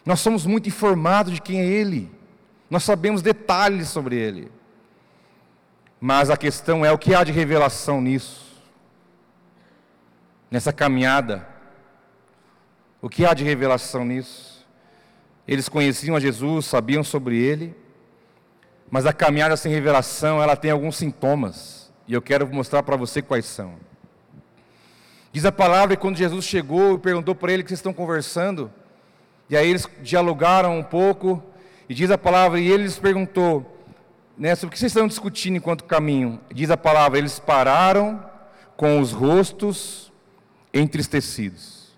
[0.04, 2.10] Nós somos muito informados de quem é Ele.
[2.70, 4.50] Nós sabemos detalhes sobre Ele.
[6.00, 8.62] Mas a questão é o que há de revelação nisso,
[10.50, 11.46] nessa caminhada.
[13.00, 14.66] O que há de revelação nisso?
[15.46, 17.85] Eles conheciam a Jesus, sabiam sobre Ele
[18.90, 21.92] mas a caminhada sem revelação, ela tem alguns sintomas.
[22.06, 23.74] E eu quero mostrar para você quais são.
[25.32, 28.70] Diz a palavra que quando Jesus chegou e perguntou para ele que vocês estão conversando,
[29.50, 31.42] e aí eles dialogaram um pouco,
[31.88, 33.76] e diz a palavra, e ele lhes perguntou,
[34.38, 36.40] né, sobre o que vocês estão discutindo enquanto caminham?
[36.52, 38.24] Diz a palavra, eles pararam
[38.76, 40.12] com os rostos
[40.72, 41.96] entristecidos.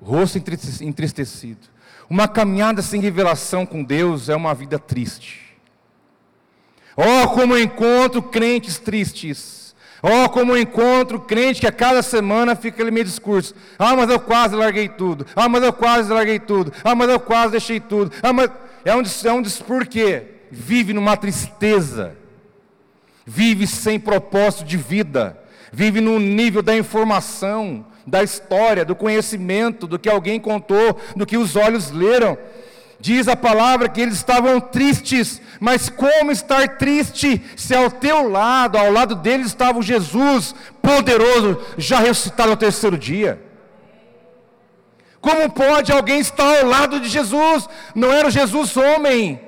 [0.00, 0.38] rosto
[0.80, 1.71] entristecido.
[2.12, 5.56] Uma caminhada sem revelação com Deus é uma vida triste.
[6.94, 9.74] Oh, como eu encontro crentes tristes.
[10.02, 13.54] Oh, como eu encontro crente que a cada semana fica aquele meio discurso.
[13.78, 15.24] Ah, mas eu quase larguei tudo.
[15.34, 16.70] Ah, mas eu quase larguei tudo.
[16.84, 18.12] Ah, mas eu quase deixei tudo.
[18.22, 18.50] Ah, mas
[18.84, 19.42] é um, é um?
[20.50, 22.14] Vive numa tristeza.
[23.24, 25.42] Vive sem propósito de vida.
[25.72, 31.36] Vive no nível da informação da história, do conhecimento, do que alguém contou, do que
[31.36, 32.36] os olhos leram.
[33.00, 38.78] Diz a palavra que eles estavam tristes, mas como estar triste se ao teu lado,
[38.78, 43.40] ao lado deles estava o Jesus poderoso, já ressuscitado ao terceiro dia?
[45.20, 47.68] Como pode alguém estar ao lado de Jesus?
[47.94, 49.40] Não era o Jesus homem,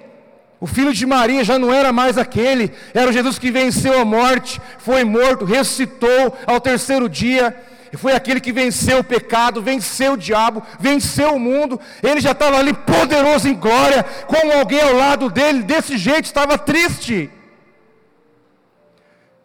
[0.65, 4.05] O filho de Maria já não era mais aquele, era o Jesus que venceu a
[4.05, 7.55] morte, foi morto, ressuscitou ao terceiro dia,
[7.97, 11.81] foi aquele que venceu o pecado, venceu o diabo, venceu o mundo.
[12.03, 16.59] Ele já estava ali poderoso em glória, com alguém ao lado dele, desse jeito, estava
[16.59, 17.31] triste.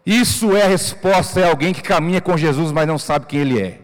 [0.05, 3.61] Isso é a resposta, é alguém que caminha com Jesus, mas não sabe quem ele
[3.61, 3.79] é.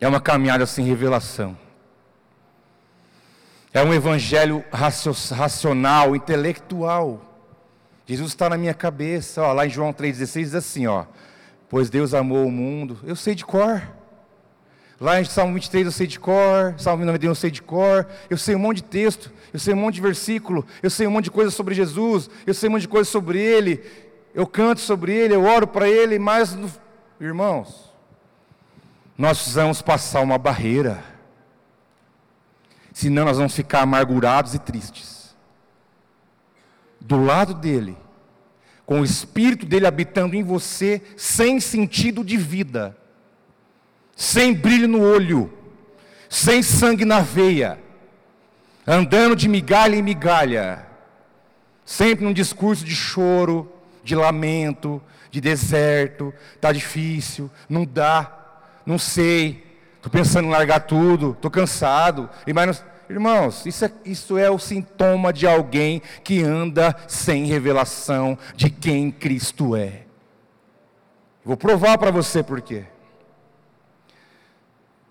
[0.00, 1.56] É uma caminhada sem revelação.
[3.72, 7.22] É um evangelho racional, intelectual.
[8.06, 11.06] Jesus está na minha cabeça, ó, lá em João 3,16 diz assim: ó,
[11.68, 13.82] pois Deus amou o mundo, eu sei de cor.
[15.00, 18.38] Lá em Salmo 23 eu sei de cor, Salmo 91 eu sei de cor, eu
[18.38, 21.24] sei um monte de texto, eu sei um monte de versículo, eu sei um monte
[21.24, 23.82] de coisa sobre Jesus, eu sei um monte de coisa sobre Ele,
[24.34, 26.56] eu canto sobre Ele, eu oro para Ele, mas,
[27.20, 27.92] irmãos,
[29.18, 31.02] nós precisamos passar uma barreira,
[32.92, 35.36] senão nós vamos ficar amargurados e tristes.
[37.00, 37.96] Do lado dele,
[38.86, 42.96] com o Espírito dele habitando em você, sem sentido de vida
[44.16, 45.52] sem brilho no olho,
[46.28, 47.78] sem sangue na veia,
[48.86, 50.86] andando de migalha em migalha,
[51.84, 53.70] sempre num discurso de choro,
[54.02, 58.32] de lamento, de deserto, está difícil, não dá,
[58.86, 59.64] não sei,
[59.96, 64.58] estou pensando em largar tudo, estou cansado, e mais Irmãos, isso é, isso é o
[64.58, 70.02] sintoma de alguém que anda sem revelação de quem Cristo é.
[71.44, 72.84] Vou provar para você por quê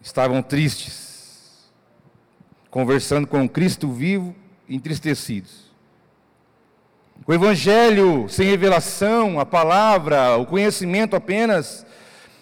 [0.04, 1.72] estavam tristes,
[2.70, 4.36] conversando com Cristo vivo,
[4.68, 5.72] entristecidos.
[7.26, 11.86] O Evangelho sem revelação, a palavra, o conhecimento apenas,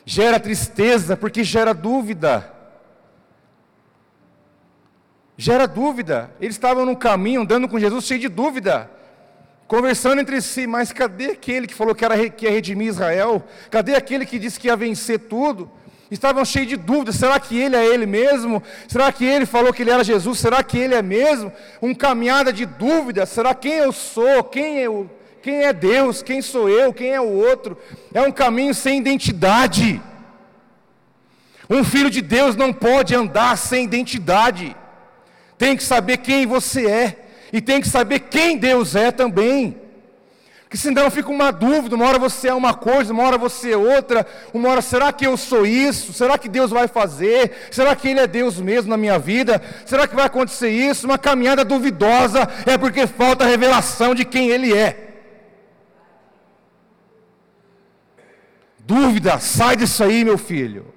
[0.04, 2.51] gera tristeza porque gera dúvida.
[5.41, 6.30] Gera dúvida.
[6.39, 8.88] Eles estavam no caminho, andando com Jesus, cheio de dúvida,
[9.67, 13.43] conversando entre si, mas cadê aquele que falou que, era, que ia redimir Israel?
[13.71, 15.67] Cadê aquele que disse que ia vencer tudo?
[16.12, 18.62] estavam cheios de dúvidas: será que ele é ele mesmo?
[18.88, 20.38] Será que ele falou que ele era Jesus?
[20.38, 21.51] Será que ele é mesmo?
[21.82, 24.43] Um caminhada de dúvidas: será quem eu sou?
[24.43, 25.10] Quem o,
[25.41, 26.21] quem é Deus?
[26.21, 26.93] Quem sou eu?
[26.93, 27.75] Quem é o outro?
[28.13, 29.99] É um caminho sem identidade.
[31.67, 34.75] Um filho de Deus não pode andar sem identidade.
[35.62, 37.17] Tem que saber quem você é
[37.54, 39.80] e tem que saber quem Deus é também.
[40.67, 43.78] Que senão fica uma dúvida, uma hora você é uma coisa, uma hora você é
[43.78, 46.13] outra, uma hora será que eu sou isso?
[46.13, 47.67] Será que Deus vai fazer?
[47.69, 49.62] Será que Ele é Deus mesmo na minha vida?
[49.86, 51.06] Será que vai acontecer isso?
[51.06, 55.10] Uma caminhada duvidosa é porque falta a revelação de quem Ele é.
[58.80, 60.91] Dúvida, sai disso aí, meu filho.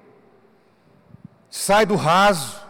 [1.51, 2.64] Sai do raso.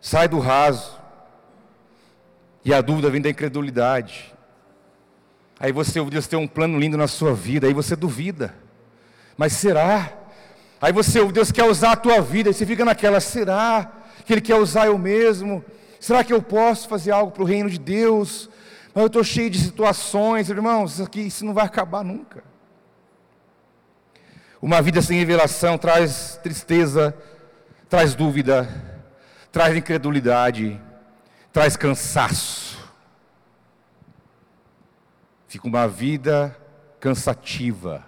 [0.00, 0.98] Sai do raso.
[2.64, 4.34] E a dúvida vem da incredulidade.
[5.58, 8.54] Aí você Deus ter um plano lindo na sua vida, aí você duvida.
[9.36, 10.12] Mas será?
[10.80, 13.92] Aí você Deus quer usar a tua vida, e você fica naquela, será
[14.24, 15.62] que Ele quer usar eu mesmo?
[15.98, 18.48] Será que eu posso fazer algo para o reino de Deus?
[18.94, 22.42] Mas eu estou cheio de situações, irmãos, isso aqui isso não vai acabar nunca.
[24.62, 27.14] Uma vida sem revelação traz tristeza,
[27.88, 28.68] traz dúvida,
[29.50, 30.80] traz incredulidade,
[31.52, 32.70] traz cansaço
[35.50, 36.56] fica uma vida
[37.00, 38.04] cansativa.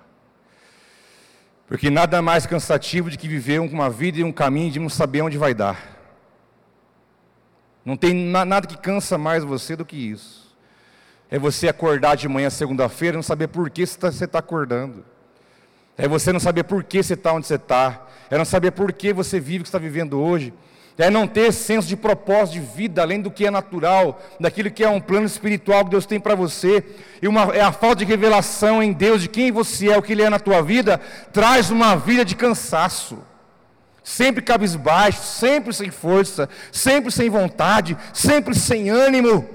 [1.66, 5.22] Porque nada mais cansativo do que viver uma vida e um caminho de não saber
[5.22, 5.90] onde vai dar.
[7.84, 10.56] Não tem nada que cansa mais você do que isso.
[11.28, 15.04] É você acordar de manhã segunda-feira e não saber por que você está tá acordando.
[15.98, 18.06] É você não saber por que você está onde você está.
[18.30, 20.54] É não saber por que você vive o que está vivendo hoje
[20.98, 24.84] é não ter senso de propósito de vida, além do que é natural, daquilo que
[24.84, 26.84] é um plano espiritual que Deus tem para você,
[27.20, 30.12] e uma, é a falta de revelação em Deus de quem você é, o que
[30.12, 31.00] Ele é na tua vida,
[31.32, 33.18] traz uma vida de cansaço,
[34.04, 39.48] sempre cabisbaixo, sempre sem força, sempre sem vontade, sempre sem ânimo.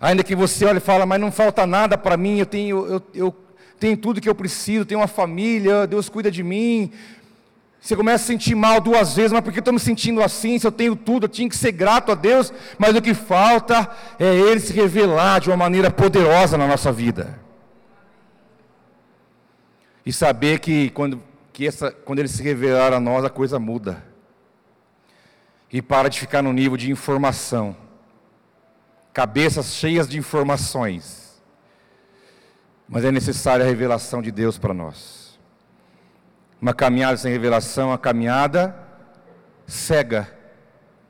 [0.00, 3.02] Ainda que você olhe e fala, mas não falta nada para mim, eu tenho, eu,
[3.12, 3.36] eu
[3.78, 6.90] tenho tudo que eu preciso, tenho uma família, Deus cuida de mim,
[7.80, 10.58] você começa a sentir mal duas vezes, mas por que eu estou me sentindo assim?
[10.58, 13.88] Se eu tenho tudo, eu tinha que ser grato a Deus, mas o que falta
[14.18, 17.40] é Ele se revelar de uma maneira poderosa na nossa vida.
[20.04, 21.22] E saber que quando,
[21.54, 24.04] que essa, quando Ele se revelar a nós, a coisa muda.
[25.72, 27.74] E para de ficar no nível de informação.
[29.12, 31.40] Cabeças cheias de informações.
[32.86, 35.19] Mas é necessária a revelação de Deus para nós.
[36.60, 38.74] Uma caminhada sem revelação, uma caminhada
[39.66, 40.30] cega.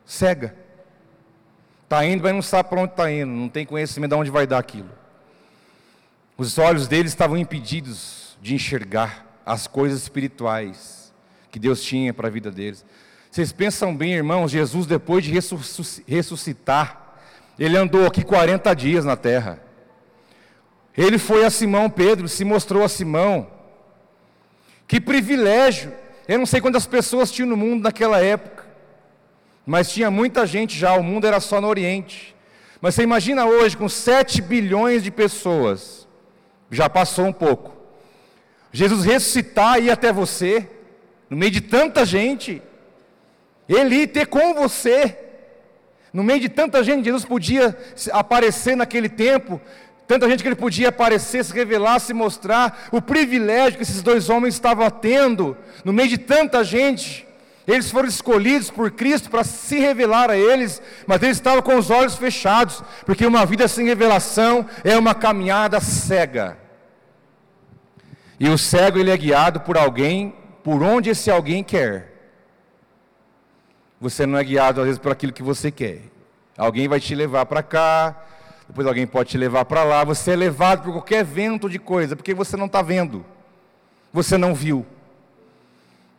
[0.05, 0.55] Cega.
[1.85, 4.47] Está indo, mas não sabe para onde está indo, não tem conhecimento de onde vai
[4.47, 4.91] dar aquilo.
[6.39, 11.13] Os olhos deles estavam impedidos de enxergar as coisas espirituais
[11.51, 12.85] que Deus tinha para a vida deles.
[13.31, 15.33] Vocês pensam bem, irmãos, Jesus, depois de
[16.07, 17.17] ressuscitar,
[17.59, 19.61] ele andou aqui 40 dias na terra.
[20.97, 23.47] Ele foi a Simão Pedro, se mostrou a Simão.
[24.91, 25.93] Que privilégio!
[26.27, 28.67] Eu não sei quantas pessoas tinham no mundo naquela época,
[29.65, 32.35] mas tinha muita gente já, o mundo era só no Oriente.
[32.81, 36.09] Mas você imagina hoje, com 7 bilhões de pessoas,
[36.73, 37.73] já passou um pouco.
[38.73, 40.69] Jesus ressuscitar e ir até você,
[41.31, 42.61] no meio de tanta gente,
[43.69, 45.17] ele ir ter com você,
[46.13, 47.79] no meio de tanta gente, Jesus podia
[48.11, 49.61] aparecer naquele tempo,
[50.11, 54.29] tanta gente que ele podia aparecer, se revelar, se mostrar, o privilégio que esses dois
[54.29, 57.25] homens estavam tendo, no meio de tanta gente,
[57.65, 61.91] eles foram escolhidos por Cristo para se revelar a eles, mas eles estavam com os
[61.91, 66.59] olhos fechados, porque uma vida sem revelação é uma caminhada cega.
[68.41, 70.35] E o cego ele é guiado por alguém,
[70.65, 72.33] por onde esse alguém quer.
[74.01, 76.01] Você não é guiado às vezes por aquilo que você quer.
[76.59, 78.27] Alguém vai te levar para cá,
[78.71, 80.05] depois alguém pode te levar para lá.
[80.05, 83.27] Você é levado por qualquer vento de coisa, porque você não está vendo,
[84.13, 84.87] você não viu.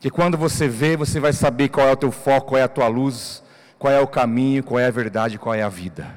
[0.02, 2.68] Que quando você vê, você vai saber qual é o teu foco, qual é a
[2.68, 3.41] tua luz,
[3.80, 6.14] qual é o caminho, qual é a verdade, qual é a vida.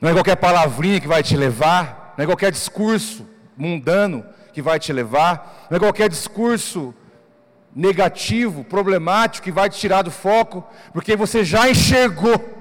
[0.00, 3.24] Não é qualquer palavrinha que vai te levar, não é qualquer discurso
[3.56, 6.92] mundano que vai te levar, não é qualquer discurso
[7.72, 12.55] negativo, problemático que vai te tirar do foco, porque você já enxergou.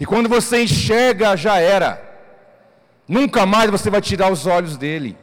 [0.00, 2.02] E quando você enxerga, já era.
[3.06, 5.16] Nunca mais você vai tirar os olhos dele.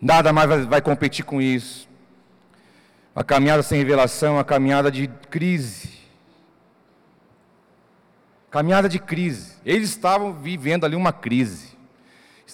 [0.00, 1.88] Nada mais vai, competir com isso.
[3.14, 5.90] A caminhada sem revelação, a caminhada de crise.
[8.50, 9.54] Caminhada de crise.
[9.64, 11.76] Eles estavam vivendo ali uma crise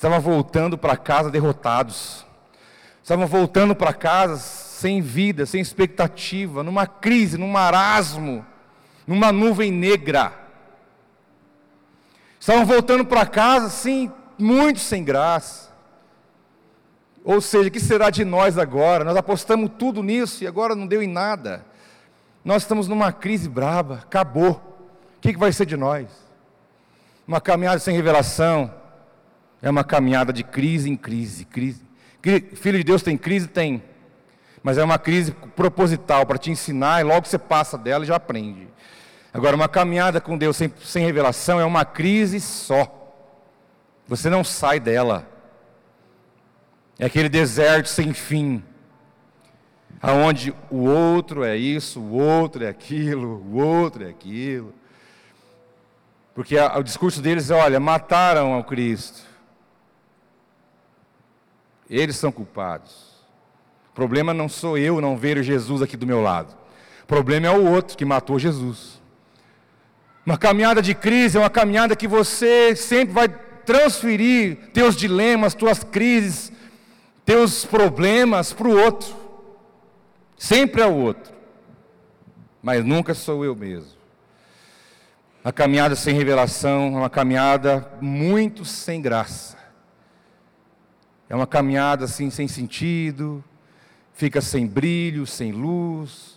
[0.03, 2.27] estavam voltando para casa derrotados,
[3.01, 8.45] estavam voltando para casa sem vida, sem expectativa, numa crise, num marasmo,
[9.07, 10.33] numa nuvem negra.
[12.43, 15.71] Estavam voltando para casa, sim, muito sem graça.
[17.23, 19.05] Ou seja, o que será de nós agora?
[19.05, 21.65] Nós apostamos tudo nisso e agora não deu em nada.
[22.45, 24.55] Nós estamos numa crise braba, acabou.
[25.19, 26.09] O que, que vai ser de nós?
[27.29, 28.75] Uma caminhada sem revelação,
[29.63, 31.85] é uma caminhada de crise em crise, crise.
[32.57, 33.47] Filho de Deus tem crise?
[33.47, 33.81] Tem.
[34.65, 38.17] Mas é uma crise proposital para te ensinar e logo você passa dela e já
[38.17, 38.67] aprende.
[39.33, 42.87] Agora, uma caminhada com Deus sem, sem revelação é uma crise só.
[44.07, 45.27] Você não sai dela.
[46.99, 48.63] É aquele deserto sem fim.
[50.01, 54.75] Aonde o outro é isso, o outro é aquilo, o outro é aquilo.
[56.35, 59.23] Porque a, o discurso deles é: olha, mataram ao Cristo.
[61.89, 63.13] Eles são culpados.
[63.91, 66.57] O problema não sou eu não ver Jesus aqui do meu lado.
[67.05, 69.02] O problema é o outro que matou Jesus.
[70.25, 75.83] Uma caminhada de crise é uma caminhada que você sempre vai transferir teus dilemas, tuas
[75.83, 76.53] crises,
[77.25, 79.15] teus problemas para o outro.
[80.37, 81.33] Sempre é o outro.
[82.63, 84.01] Mas nunca sou eu mesmo.
[85.45, 89.57] A caminhada sem revelação é uma caminhada muito sem graça.
[91.29, 93.43] É uma caminhada assim sem sentido,
[94.13, 96.32] fica sem brilho, sem luz.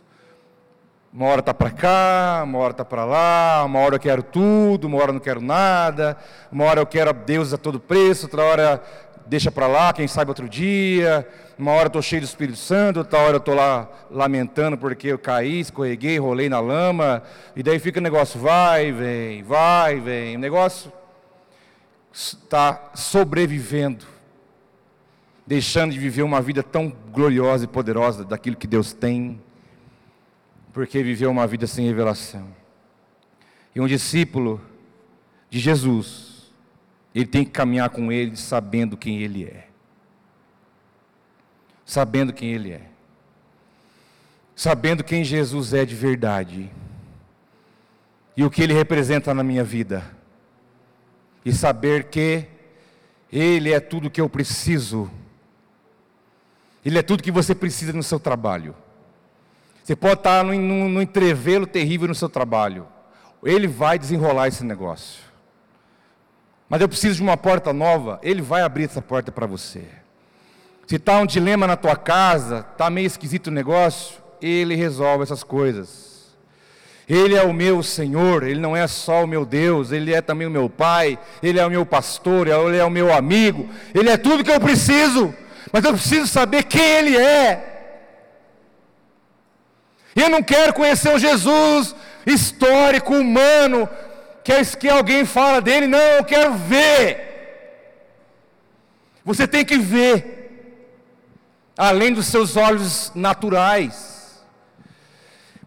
[1.16, 4.86] Uma hora está para cá, uma hora está para lá, uma hora eu quero tudo,
[4.86, 6.18] uma hora eu não quero nada,
[6.52, 8.84] uma hora eu quero a Deus a todo preço, outra hora
[9.26, 11.26] deixa para lá, quem sabe outro dia,
[11.58, 15.18] uma hora estou cheio do Espírito Santo, outra hora eu estou lá lamentando porque eu
[15.18, 17.24] caí, escorreguei, rolei na lama,
[17.56, 20.92] e daí fica o negócio, vai, vem, vai, vem, o negócio
[22.12, 24.06] está sobrevivendo
[25.48, 29.40] deixando de viver uma vida tão gloriosa e poderosa daquilo que Deus tem,
[30.76, 32.54] porque viveu uma vida sem revelação.
[33.74, 34.62] E um discípulo
[35.50, 36.52] de Jesus,
[37.14, 39.70] ele tem que caminhar com ele sabendo quem ele é.
[41.86, 42.90] Sabendo quem ele é.
[44.54, 46.70] Sabendo quem Jesus é de verdade.
[48.36, 50.04] E o que ele representa na minha vida.
[51.46, 52.48] E saber que
[53.32, 55.10] ele é tudo que eu preciso
[56.84, 58.76] ele é tudo que você precisa no seu trabalho.
[59.86, 62.88] Você pode estar num, num, num entrevelo terrível no seu trabalho.
[63.44, 65.22] Ele vai desenrolar esse negócio.
[66.68, 69.84] Mas eu preciso de uma porta nova, ele vai abrir essa porta para você.
[70.88, 75.44] Se está um dilema na tua casa, está meio esquisito o negócio, ele resolve essas
[75.44, 76.34] coisas.
[77.08, 80.48] Ele é o meu Senhor, Ele não é só o meu Deus, Ele é também
[80.48, 84.18] o meu Pai, Ele é o meu pastor, Ele é o meu amigo, Ele é
[84.18, 85.32] tudo que eu preciso,
[85.72, 87.75] mas eu preciso saber quem Ele é.
[90.16, 91.94] Eu não quero conhecer um Jesus
[92.26, 93.90] histórico, humano,
[94.44, 97.26] que, é, que alguém fala dele, não, eu quero ver.
[99.26, 100.94] Você tem que ver,
[101.78, 104.44] além dos seus olhos naturais,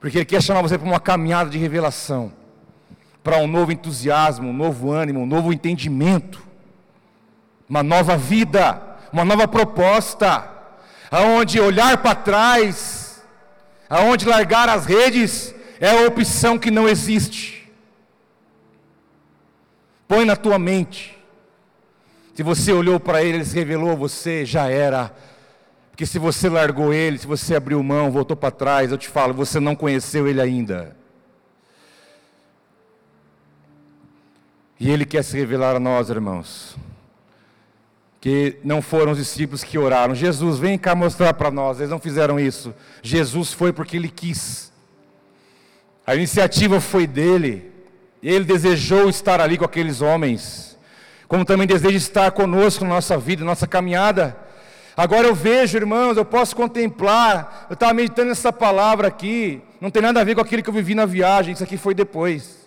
[0.00, 2.32] porque Ele quer chamar você para uma caminhada de revelação,
[3.22, 6.42] para um novo entusiasmo, um novo ânimo, um novo entendimento,
[7.68, 8.80] uma nova vida,
[9.12, 10.48] uma nova proposta,
[11.10, 13.07] aonde olhar para trás,
[13.88, 17.70] aonde largar as redes, é a opção que não existe.
[20.06, 21.18] Põe na tua mente,
[22.38, 25.12] se você olhou para ele, ele se revelou a você, já era.
[25.90, 29.34] Porque se você largou ele, se você abriu mão, voltou para trás, eu te falo,
[29.34, 30.96] você não conheceu ele ainda.
[34.78, 36.76] E ele quer se revelar a nós, irmãos.
[38.28, 40.14] Que não foram os discípulos que oraram.
[40.14, 41.78] Jesus, vem cá mostrar para nós.
[41.78, 42.74] Eles não fizeram isso.
[43.02, 44.70] Jesus foi porque ele quis.
[46.06, 47.72] A iniciativa foi dele.
[48.22, 50.68] Ele desejou estar ali com aqueles homens
[51.28, 54.34] como também deseja estar conosco na nossa vida, na nossa caminhada.
[54.96, 60.02] Agora eu vejo, irmãos, eu posso contemplar, eu estava meditando nessa palavra aqui, não tem
[60.02, 62.66] nada a ver com aquilo que eu vivi na viagem, isso aqui foi depois.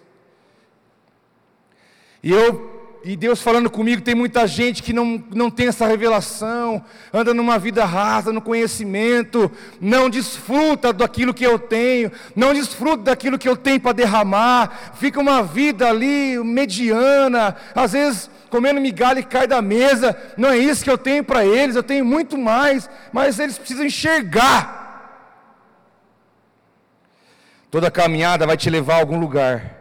[2.23, 2.70] E eu
[3.03, 7.57] e Deus falando comigo, tem muita gente que não, não tem essa revelação, anda numa
[7.57, 13.57] vida rasa, no conhecimento, não desfruta daquilo que eu tenho, não desfruta daquilo que eu
[13.57, 19.61] tenho para derramar, fica uma vida ali mediana, às vezes comendo migalha e cai da
[19.61, 20.15] mesa.
[20.37, 23.85] Não é isso que eu tenho para eles, eu tenho muito mais, mas eles precisam
[23.85, 24.79] enxergar.
[27.71, 29.80] Toda caminhada vai te levar a algum lugar.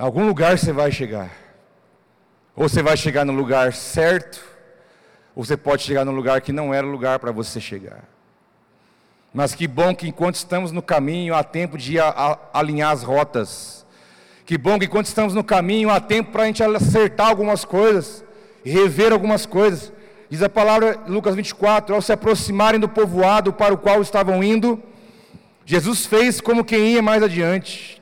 [0.00, 1.30] Algum lugar você vai chegar.
[2.56, 4.44] Ou você vai chegar no lugar certo,
[5.34, 8.04] ou você pode chegar no lugar que não era o lugar para você chegar.
[9.32, 11.96] Mas que bom que enquanto estamos no caminho, há tempo de
[12.52, 13.80] alinhar as rotas
[14.50, 18.24] que bom que quando estamos no caminho há tempo para a gente acertar algumas coisas,
[18.64, 19.92] rever algumas coisas.
[20.28, 24.82] Diz a palavra Lucas 24: ao se aproximarem do povoado para o qual estavam indo,
[25.64, 27.99] Jesus fez como quem ia mais adiante.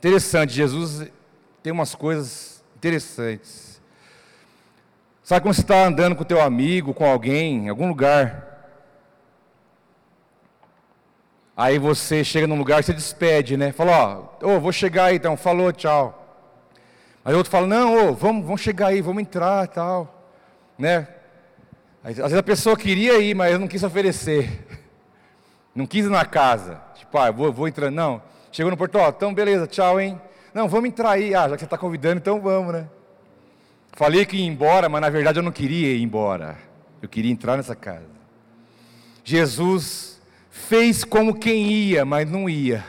[0.00, 1.08] Interessante, Jesus
[1.62, 3.80] tem umas coisas interessantes.
[5.22, 8.50] Sabe quando você está andando com teu amigo, com alguém, em algum lugar,
[11.60, 13.70] Aí você chega num lugar, você despede, né?
[13.70, 16.48] Fala, ó, oh, vou chegar aí, então, falou, tchau.
[17.22, 20.24] Aí outro fala, não, oh, vamos, vamos chegar aí, vamos entrar tal.
[20.78, 21.06] Né?
[22.02, 24.66] Aí, às vezes a pessoa queria ir, mas não quis oferecer.
[25.72, 26.80] Não quis ir na casa.
[26.96, 27.92] Tipo, ah, vou, vou entrar.
[27.92, 28.20] Não.
[28.52, 30.20] Chegou no portão, então beleza, tchau, hein?
[30.52, 31.34] Não, vamos entrar aí.
[31.34, 32.88] Ah, já que você está convidando, então vamos, né?
[33.92, 36.56] Falei que ia embora, mas na verdade eu não queria ir embora.
[37.00, 38.20] Eu queria entrar nessa casa.
[39.24, 40.20] Jesus
[40.50, 42.84] fez como quem ia, mas não ia.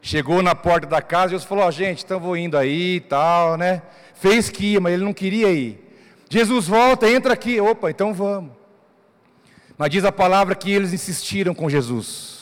[0.00, 2.96] Chegou na porta da casa e Jesus falou: Ó, oh, gente, então vou indo aí
[2.96, 3.82] e tal, né?
[4.14, 5.80] Fez que ia, mas ele não queria ir.
[6.28, 7.60] Jesus volta, entra aqui.
[7.60, 8.52] Opa, então vamos.
[9.76, 12.33] Mas diz a palavra que eles insistiram com Jesus.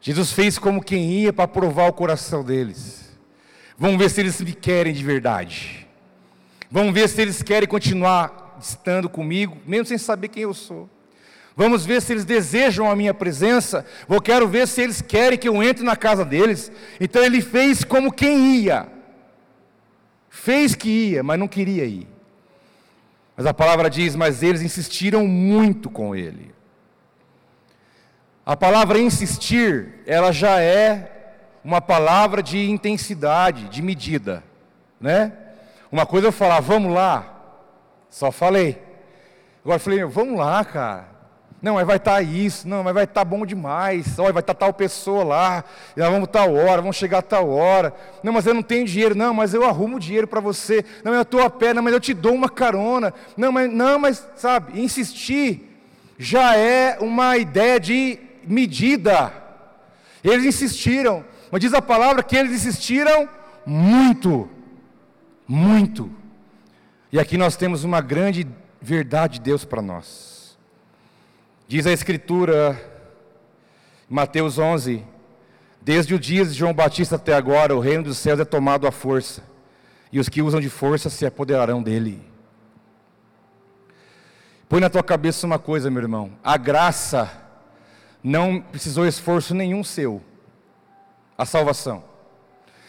[0.00, 3.10] Jesus fez como quem ia para provar o coração deles.
[3.76, 5.86] Vamos ver se eles me querem de verdade.
[6.70, 10.88] Vamos ver se eles querem continuar estando comigo, mesmo sem saber quem eu sou.
[11.56, 13.84] Vamos ver se eles desejam a minha presença.
[14.08, 16.70] Vou quero ver se eles querem que eu entre na casa deles.
[16.98, 18.88] Então ele fez como quem ia.
[20.30, 22.06] Fez que ia, mas não queria ir.
[23.36, 26.54] Mas a palavra diz: Mas eles insistiram muito com ele.
[28.44, 31.10] A palavra insistir, ela já é
[31.62, 34.42] uma palavra de intensidade, de medida,
[35.00, 35.32] né?
[35.92, 37.40] Uma coisa eu falar, vamos lá,
[38.08, 38.80] só falei.
[39.62, 41.10] Agora eu falei, vamos lá, cara.
[41.62, 44.18] Não, mas vai estar tá isso, não, mas vai estar tá bom demais.
[44.18, 45.64] Olha, vai estar tá tal pessoa lá,
[45.94, 47.92] nós vamos tal hora, vamos chegar a tal hora.
[48.22, 50.82] Não, mas eu não tenho dinheiro, não, mas eu arrumo dinheiro para você.
[51.04, 53.12] Não, eu estou a pé, não, mas eu te dou uma carona.
[53.36, 55.66] Não, mas, não, mas sabe, insistir
[56.18, 59.32] já é uma ideia de medida.
[60.22, 63.28] Eles insistiram, mas diz a palavra que eles insistiram
[63.66, 64.48] muito,
[65.46, 66.10] muito.
[67.12, 68.46] E aqui nós temos uma grande
[68.80, 70.58] verdade de Deus para nós.
[71.66, 72.80] Diz a Escritura,
[74.08, 75.04] Mateus 11:
[75.80, 78.90] Desde o dia de João Batista até agora, o reino dos céus é tomado à
[78.92, 79.42] força,
[80.12, 82.22] e os que usam de força se apoderarão dele.
[84.68, 87.30] Põe na tua cabeça uma coisa, meu irmão: a graça
[88.22, 90.22] não precisou esforço nenhum seu.
[91.36, 92.04] A salvação.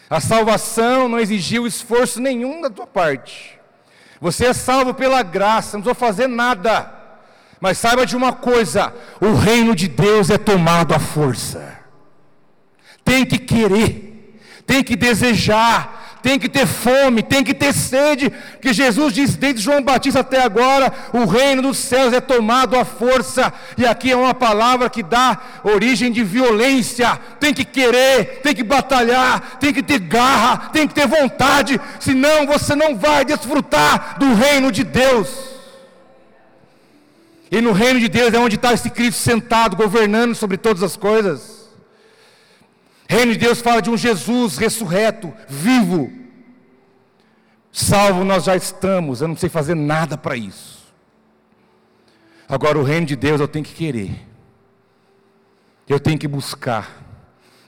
[0.08, 3.58] A salvação não exigiu esforço nenhum da tua parte.
[4.20, 6.92] Você é salvo pela graça, não precisou fazer nada.
[7.58, 11.78] Mas saiba de uma coisa: o reino de Deus é tomado à força.
[13.04, 18.72] Tem que querer, tem que desejar, tem que ter fome, tem que ter sede, que
[18.72, 23.52] Jesus diz desde João Batista até agora, o reino dos céus é tomado à força,
[23.76, 28.62] e aqui é uma palavra que dá origem de violência, tem que querer, tem que
[28.62, 34.32] batalhar, tem que ter garra, tem que ter vontade, senão você não vai desfrutar do
[34.34, 35.28] reino de Deus.
[37.50, 40.96] E no reino de Deus é onde está esse Cristo sentado, governando sobre todas as
[40.96, 41.61] coisas.
[43.12, 46.10] Reino de Deus fala de um Jesus ressurreto, vivo.
[47.70, 50.82] Salvo nós já estamos, eu não sei fazer nada para isso.
[52.48, 54.12] Agora o reino de Deus eu tenho que querer.
[55.86, 57.02] Eu tenho que buscar.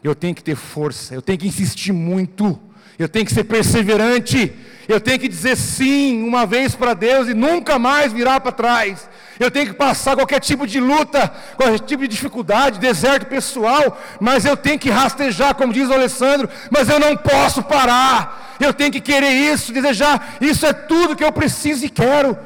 [0.03, 2.59] Eu tenho que ter força, eu tenho que insistir muito.
[2.99, 4.51] Eu tenho que ser perseverante.
[4.89, 9.09] Eu tenho que dizer sim uma vez para Deus e nunca mais virar para trás.
[9.39, 14.45] Eu tenho que passar qualquer tipo de luta, qualquer tipo de dificuldade, deserto pessoal, mas
[14.45, 18.57] eu tenho que rastejar, como diz o Alessandro, mas eu não posso parar.
[18.61, 22.39] Eu tenho que querer isso, desejar, isso é tudo que eu preciso e quero.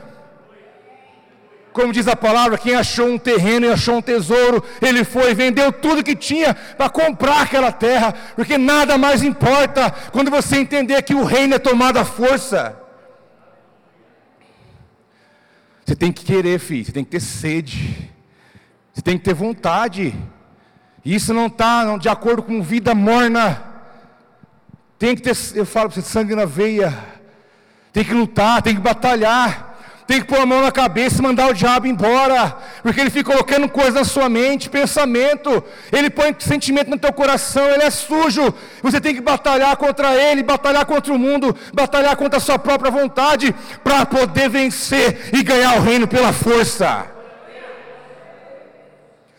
[1.79, 5.35] Como diz a palavra, quem achou um terreno e achou um tesouro, ele foi e
[5.35, 11.01] vendeu tudo que tinha para comprar aquela terra, porque nada mais importa quando você entender
[11.03, 12.77] que o reino é tomado à força.
[15.87, 18.11] Você tem que querer, filho, você tem que ter sede,
[18.93, 20.13] você tem que ter vontade.
[21.05, 23.63] Isso não está de acordo com vida morna.
[24.99, 26.99] Tem que ter, eu falo para você, sangue na veia.
[27.93, 29.68] Tem que lutar, tem que batalhar
[30.09, 33.31] tem que pôr a mão na cabeça e mandar o diabo embora, porque ele fica
[33.31, 38.55] colocando coisas na sua mente, pensamento, ele põe sentimento no teu coração, ele é sujo,
[38.83, 42.91] você tem que batalhar contra ele, batalhar contra o mundo, batalhar contra a sua própria
[42.91, 43.55] vontade,
[43.85, 47.05] para poder vencer e ganhar o reino pela força.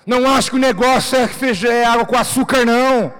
[0.05, 3.11] Não acho que o negócio é, feijão, é água com açúcar, não.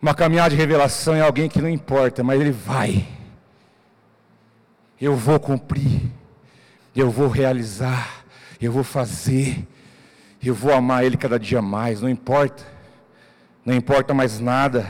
[0.00, 3.15] Uma caminhada de revelação é alguém que não importa, mas ele vai
[5.00, 6.10] eu vou cumprir,
[6.94, 8.24] eu vou realizar,
[8.60, 9.66] eu vou fazer,
[10.42, 12.64] eu vou amar Ele cada dia mais, não importa,
[13.64, 14.86] não importa mais nada.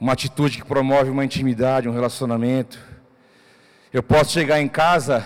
[0.00, 2.78] Uma atitude que promove uma intimidade, um relacionamento.
[3.92, 5.24] Eu posso chegar em casa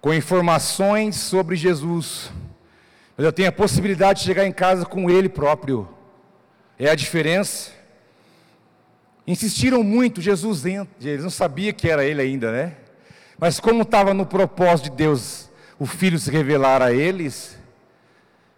[0.00, 2.32] com informações sobre Jesus,
[3.16, 5.88] mas eu tenho a possibilidade de chegar em casa com Ele próprio.
[6.78, 7.77] É a diferença.
[9.28, 12.76] Insistiram muito, Jesus entra, eles não sabia que era ele ainda, né?
[13.38, 17.58] Mas como estava no propósito de Deus o Filho se revelar a eles,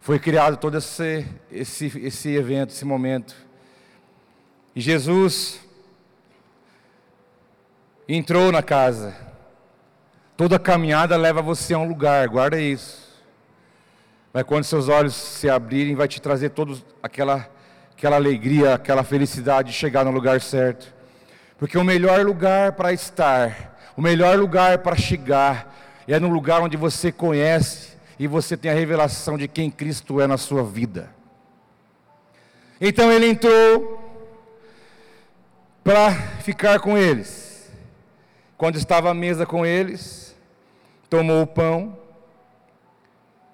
[0.01, 3.35] foi criado todo esse, esse, esse evento, esse momento.
[4.73, 5.59] E Jesus
[8.09, 9.17] entrou na casa.
[10.37, 13.11] Toda caminhada leva você a um lugar, guarda isso.
[14.33, 17.51] Mas quando seus olhos se abrirem, vai te trazer toda aquela
[18.01, 20.91] aquela alegria, aquela felicidade de chegar no lugar certo.
[21.59, 25.79] Porque o melhor lugar para estar, o melhor lugar para chegar,
[26.09, 30.27] é no lugar onde você conhece e você tem a revelação de quem Cristo é
[30.27, 31.11] na sua vida.
[32.81, 34.03] Então ele entrou
[35.85, 37.71] para ficar com eles.
[38.57, 40.35] Quando estava à mesa com eles,
[41.11, 41.99] tomou o pão,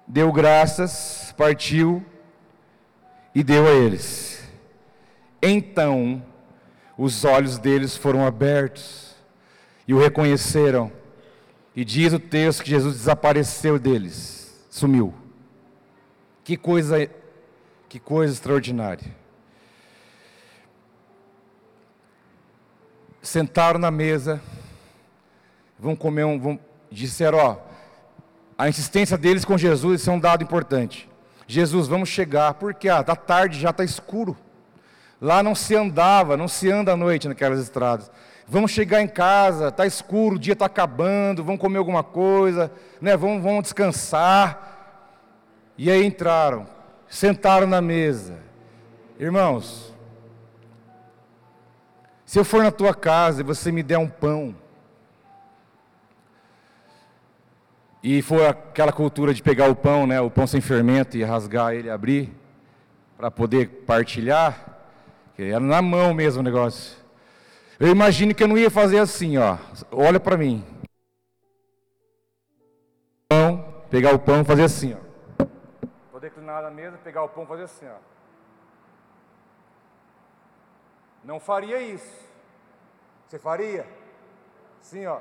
[0.07, 2.01] deu graças, partiu
[3.35, 4.36] e deu a eles.
[5.41, 6.23] Então
[6.97, 9.15] os olhos deles foram abertos
[9.87, 10.91] e o reconheceram.
[11.75, 15.13] E diz o texto que Jesus desapareceu deles, sumiu.
[16.43, 17.07] Que coisa,
[17.87, 19.15] que coisa extraordinária.
[23.21, 24.41] Sentaram na mesa,
[25.77, 26.59] vão comer um, vão,
[26.89, 27.57] disseram, ó,
[28.57, 31.07] a insistência deles com Jesus, isso é um dado importante.
[31.45, 34.35] Jesus, vamos chegar, porque ah, da tarde já está escuro.
[35.19, 38.11] Lá não se andava, não se anda à noite naquelas estradas.
[38.47, 43.17] Vamos chegar em casa, está escuro, o dia está acabando, vamos comer alguma coisa, né?
[43.17, 44.75] vamos, vamos descansar.
[45.77, 46.65] E aí entraram,
[47.09, 48.37] sentaram na mesa.
[49.19, 49.93] Irmãos,
[52.25, 54.55] se eu for na tua casa e você me der um pão,
[58.01, 61.73] e for aquela cultura de pegar o pão, né, o pão sem fermento e rasgar
[61.73, 62.33] ele, abrir,
[63.17, 64.76] para poder partilhar,
[65.43, 66.97] era na mão mesmo o negócio.
[67.79, 69.57] Eu imagino que eu não ia fazer assim, ó.
[69.91, 70.65] Olha para mim.
[73.89, 75.45] pegar o pão fazer assim, ó.
[76.11, 77.97] Vou declinar na mesa, pegar o pão fazer assim, ó.
[81.23, 82.27] Não faria isso.
[83.27, 83.85] Você faria?
[84.81, 85.19] Sim, ó.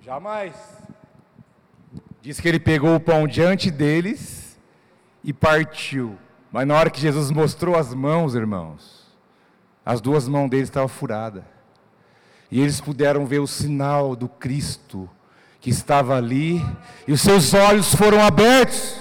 [0.00, 0.54] Jamais.
[2.20, 4.58] Diz que ele pegou o pão diante deles
[5.24, 6.18] e partiu.
[6.50, 9.06] Mas na hora que Jesus mostrou as mãos, irmãos,
[9.84, 11.44] as duas mãos deles estavam furadas.
[12.50, 15.08] E eles puderam ver o sinal do Cristo
[15.60, 16.64] que estava ali,
[17.06, 18.96] e os seus olhos foram abertos.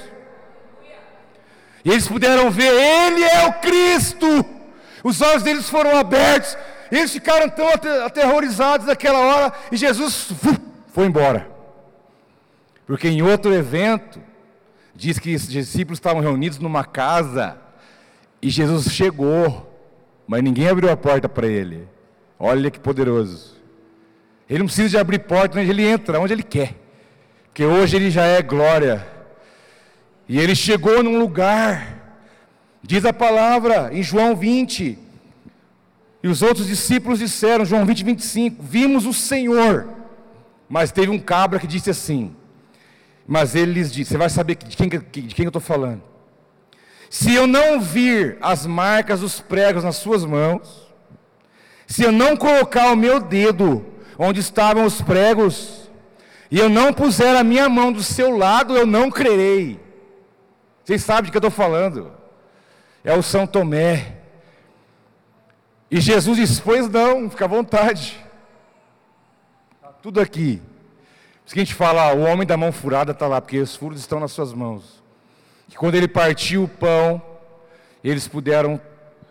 [1.86, 4.28] E eles puderam ver, Ele é o Cristo.
[5.04, 6.58] Os olhos deles foram abertos.
[6.91, 7.68] Eles ficaram tão
[8.06, 10.32] aterrorizados naquela hora, e Jesus
[10.88, 11.50] foi embora.
[12.86, 14.20] Porque em outro evento,
[14.98, 17.56] diz que os discípulos estavam reunidos numa casa,
[18.41, 19.72] e Jesus chegou,
[20.28, 21.88] mas ninguém abriu a porta para ele.
[22.39, 23.56] Olha que poderoso.
[24.50, 26.76] Ele não precisa de abrir porta, ele entra onde ele quer.
[27.45, 29.08] Porque hoje ele já é glória.
[30.28, 32.18] E ele chegou num lugar,
[32.82, 34.98] diz a palavra em João 20.
[36.24, 39.88] E os outros discípulos disseram, João 20, 25: Vimos o Senhor.
[40.68, 42.36] Mas teve um cabra que disse assim:
[43.28, 46.01] Mas ele lhes disse: Você vai saber de quem, de quem eu estou falando.
[47.09, 50.88] Se eu não vir as marcas dos pregos nas suas mãos,
[51.86, 53.86] se eu não colocar o meu dedo
[54.17, 55.89] onde estavam os pregos,
[56.49, 59.80] e eu não puser a minha mão do seu lado, eu não crerei.
[60.84, 62.11] Vocês sabem de que eu estou falando?
[63.03, 64.17] É o São Tomé.
[65.91, 68.17] E Jesus disse: Pois não, fica à vontade.
[69.75, 70.61] Está tudo aqui.
[71.48, 73.74] Por isso que a gente fala: o homem da mão furada está lá, porque os
[73.74, 75.02] furos estão nas suas mãos.
[75.72, 77.22] E quando ele partiu o pão,
[78.04, 78.82] eles puderam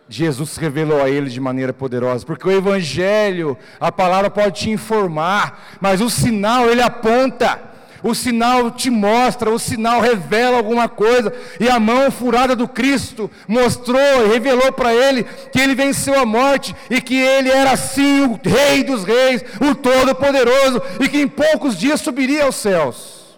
[0.09, 5.77] Jesus revelou a ele de maneira poderosa, porque o Evangelho, a palavra pode te informar,
[5.81, 7.59] mas o sinal ele aponta,
[8.03, 13.29] o sinal te mostra, o sinal revela alguma coisa, e a mão furada do Cristo
[13.47, 18.21] mostrou e revelou para ele que ele venceu a morte e que ele era sim
[18.21, 23.37] o Rei dos Reis, o Todo-Poderoso, e que em poucos dias subiria aos céus.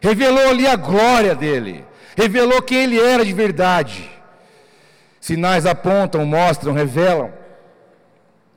[0.00, 1.84] Revelou ali a glória dele,
[2.16, 4.10] revelou quem ele era de verdade.
[5.20, 7.32] Sinais apontam, mostram, revelam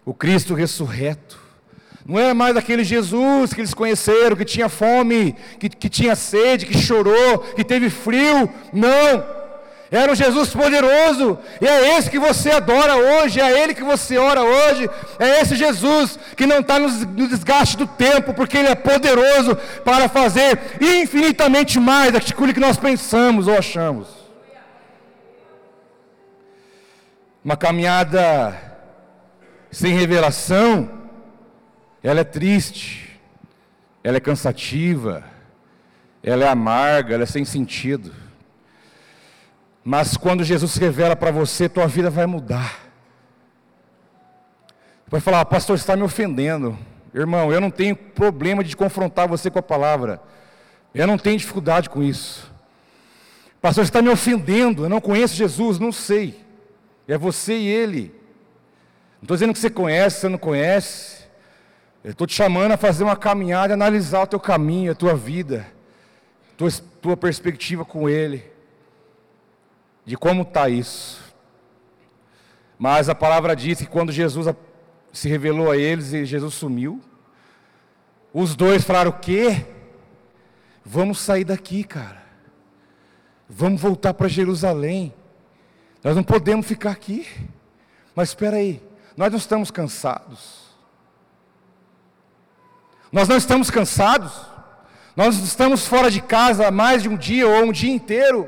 [0.04, 1.45] o Cristo ressurreto.
[2.06, 6.68] Não era mais aquele Jesus que eles conheceram, que tinha fome, que, que tinha sede,
[6.68, 8.48] que chorou, que teve frio.
[8.72, 9.36] Não.
[9.90, 14.18] Era um Jesus poderoso, e é esse que você adora hoje, é ele que você
[14.18, 14.90] ora hoje,
[15.20, 16.90] é esse Jesus que não está no
[17.28, 23.48] desgaste do tempo, porque ele é poderoso para fazer infinitamente mais daquilo que nós pensamos
[23.48, 24.08] ou achamos.
[27.44, 28.60] Uma caminhada
[29.72, 31.05] sem revelação,
[32.06, 33.20] ela é triste,
[34.04, 35.24] ela é cansativa,
[36.22, 38.14] ela é amarga, ela é sem sentido.
[39.84, 42.80] Mas quando Jesus revela para você, tua vida vai mudar.
[45.08, 46.78] Vai falar, ah, pastor, está me ofendendo.
[47.12, 50.22] Irmão, eu não tenho problema de confrontar você com a palavra.
[50.94, 52.54] Eu não tenho dificuldade com isso.
[53.60, 54.86] Pastor, está me ofendendo.
[54.86, 56.40] Eu não conheço Jesus, não sei.
[57.08, 58.14] É você e ele.
[59.16, 61.15] Não estou dizendo que você conhece, você não conhece.
[62.06, 65.66] Eu estou te chamando a fazer uma caminhada, analisar o teu caminho, a tua vida,
[66.56, 66.70] tua,
[67.02, 68.46] tua perspectiva com ele,
[70.06, 71.34] de como está isso.
[72.78, 74.46] Mas a palavra diz que quando Jesus
[75.12, 77.02] se revelou a eles e Jesus sumiu,
[78.32, 79.66] os dois falaram: O quê?
[80.86, 82.22] Vamos sair daqui, cara.
[83.50, 85.12] Vamos voltar para Jerusalém.
[86.04, 87.28] Nós não podemos ficar aqui.
[88.14, 88.80] Mas espera aí,
[89.18, 90.65] nós não estamos cansados.
[93.16, 94.34] Nós não estamos cansados.
[95.16, 98.46] Nós estamos fora de casa mais de um dia ou um dia inteiro.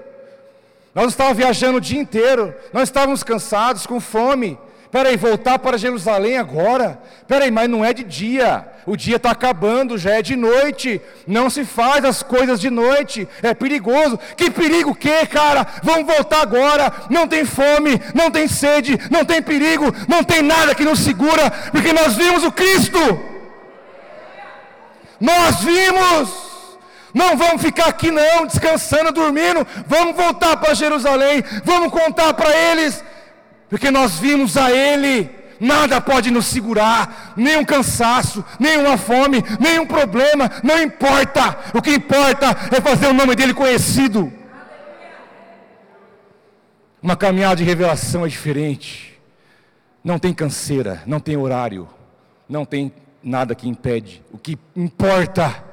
[0.93, 2.53] Nós estávamos viajando o dia inteiro.
[2.73, 4.59] Nós estávamos cansados, com fome.
[4.91, 6.99] Peraí, voltar para Jerusalém agora?
[7.29, 8.67] Peraí, mas não é de dia.
[8.85, 10.99] O dia está acabando, já é de noite.
[11.25, 13.25] Não se faz as coisas de noite.
[13.41, 14.19] É perigoso.
[14.35, 15.65] Que perigo que, cara?
[15.81, 16.91] Vamos voltar agora.
[17.09, 21.49] Não tem fome, não tem sede, não tem perigo, não tem nada que nos segura,
[21.71, 23.36] porque nós vimos o Cristo.
[25.19, 26.47] Nós vimos.
[27.13, 29.65] Não vamos ficar aqui não, descansando, dormindo.
[29.87, 31.43] Vamos voltar para Jerusalém.
[31.63, 33.03] Vamos contar para eles
[33.69, 39.43] porque nós vimos a Ele, nada pode nos segurar, nem um cansaço, nem uma fome,
[39.59, 44.31] nem um problema, não importa, o que importa é fazer o nome dEle conhecido.
[47.01, 49.19] Uma caminhada de revelação é diferente,
[50.03, 51.87] não tem canseira, não tem horário,
[52.47, 52.91] não tem
[53.27, 54.23] nada que impede.
[54.31, 55.63] O que importa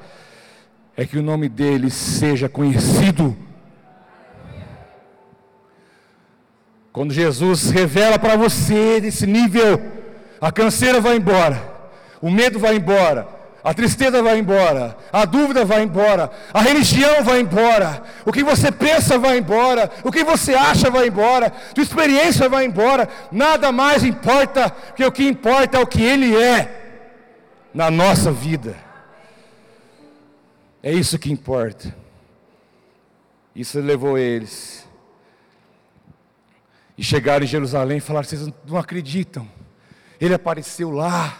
[0.96, 3.36] é que o nome dele seja conhecido.
[6.92, 9.80] Quando Jesus revela para você nesse nível,
[10.40, 11.62] a canseira vai embora,
[12.20, 13.26] o medo vai embora,
[13.64, 18.70] a tristeza vai embora, a dúvida vai embora, a religião vai embora, o que você
[18.70, 24.04] pensa vai embora, o que você acha vai embora, tua experiência vai embora, nada mais
[24.04, 26.83] importa, porque o que importa é o que Ele é
[27.74, 28.76] na nossa vida.
[30.82, 31.94] É isso que importa.
[33.54, 34.88] Isso levou eles.
[36.96, 39.48] E chegaram em Jerusalém e falaram: vocês não acreditam.
[40.20, 41.38] Ele apareceu lá.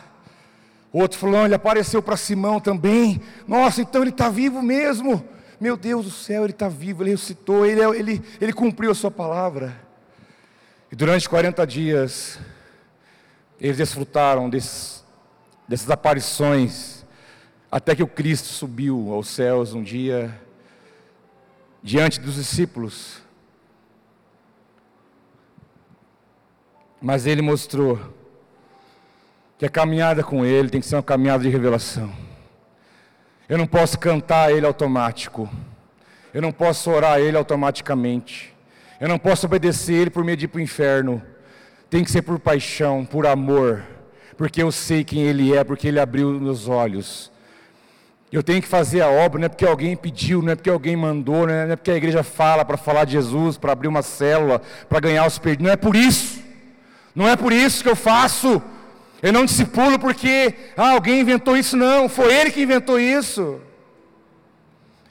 [0.93, 3.21] Outro falou: ele apareceu para Simão também.
[3.47, 5.27] Nossa, então ele está vivo mesmo.
[5.61, 8.95] Meu Deus do céu, ele está vivo, ele ressuscitou, ele, é, ele, ele cumpriu a
[8.95, 9.81] sua palavra.
[10.91, 12.39] E durante 40 dias,
[13.61, 15.04] eles desfrutaram desses,
[15.69, 17.05] dessas aparições
[17.75, 20.33] até que o Cristo subiu aos céus um dia,
[21.83, 23.21] diante dos discípulos.
[27.03, 27.99] Mas ele mostrou
[29.59, 32.13] que a caminhada com ele tem que ser uma caminhada de revelação.
[33.49, 35.51] Eu não posso cantar ele automático.
[36.33, 38.55] Eu não posso orar ele automaticamente.
[39.01, 41.21] Eu não posso obedecer ele por meio de ir para o inferno.
[41.91, 43.85] Tem que ser por paixão, por amor.
[44.37, 47.31] Porque eu sei quem ele é, porque ele abriu meus olhos.
[48.33, 50.97] Eu tenho que fazer a obra, não é porque alguém pediu, não é porque alguém
[50.97, 54.61] mandou, não é porque a igreja fala para falar de Jesus, para abrir uma célula,
[54.89, 55.67] para ganhar os perdidos.
[55.67, 56.43] Não é por isso.
[57.15, 58.61] Não é por isso que eu faço.
[59.23, 62.09] Eu não discipulo porque ah, alguém inventou isso, não.
[62.09, 63.61] Foi ele que inventou isso.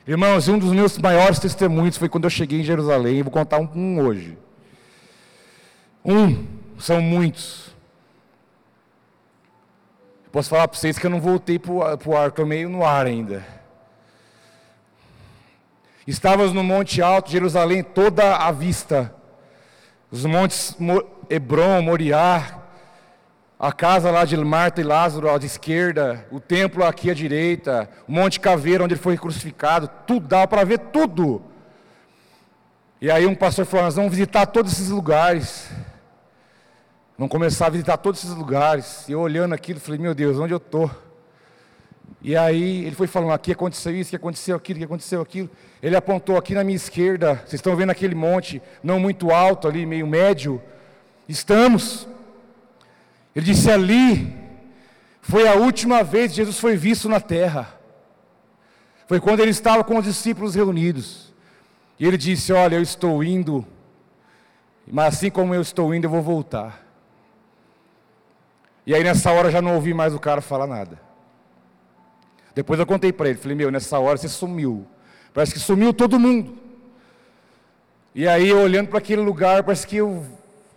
[0.06, 3.24] Irmãos, um dos meus maiores testemunhos foi quando eu cheguei em Jerusalém.
[3.24, 4.38] Vou contar um, um hoje.
[6.04, 6.46] Um,
[6.78, 7.73] são muitos.
[10.34, 13.06] Posso falar para vocês que eu não voltei para o ar, estou meio no ar
[13.06, 13.46] ainda.
[16.08, 19.14] Estávamos no Monte Alto, Jerusalém, toda à vista.
[20.10, 20.76] Os montes
[21.30, 22.62] Hebron, Moriá,
[23.60, 28.12] a casa lá de Marta e Lázaro à esquerda, o templo aqui à direita, o
[28.12, 31.44] Monte Caveira, onde ele foi crucificado, tudo dava para ver tudo.
[33.00, 35.70] E aí um pastor falou: Nós vamos visitar todos esses lugares.
[37.16, 39.08] Vamos começar a visitar todos esses lugares.
[39.08, 40.90] E eu olhando aquilo, falei, meu Deus, onde eu estou?
[42.24, 45.50] E aí ele foi falando, aqui aconteceu isso, aqui aconteceu aquilo, aqui aconteceu aquilo.
[45.82, 49.86] Ele apontou aqui na minha esquerda, vocês estão vendo aquele monte, não muito alto ali,
[49.86, 50.60] meio médio.
[51.30, 52.08] Estamos.
[53.36, 54.36] Ele disse ali,
[55.22, 57.80] foi a última vez que Jesus foi visto na terra.
[59.08, 61.32] Foi quando ele estava com os discípulos reunidos.
[62.00, 63.66] E ele disse: Olha, eu estou indo,
[64.88, 66.83] mas assim como eu estou indo, eu vou voltar.
[68.86, 71.00] E aí nessa hora eu já não ouvi mais o cara falar nada.
[72.54, 74.86] Depois eu contei para ele, falei, meu, nessa hora você sumiu.
[75.34, 76.58] Parece que sumiu todo mundo.
[78.14, 80.24] E aí olhando para aquele lugar, parece que eu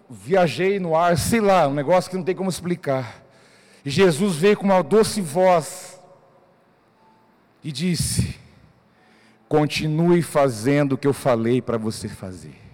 [0.09, 3.23] viajei no ar, sei lá, um negócio que não tem como explicar.
[3.85, 6.01] E Jesus veio com uma doce voz
[7.63, 8.37] e disse:
[9.49, 12.66] Continue fazendo o que eu falei para você fazer.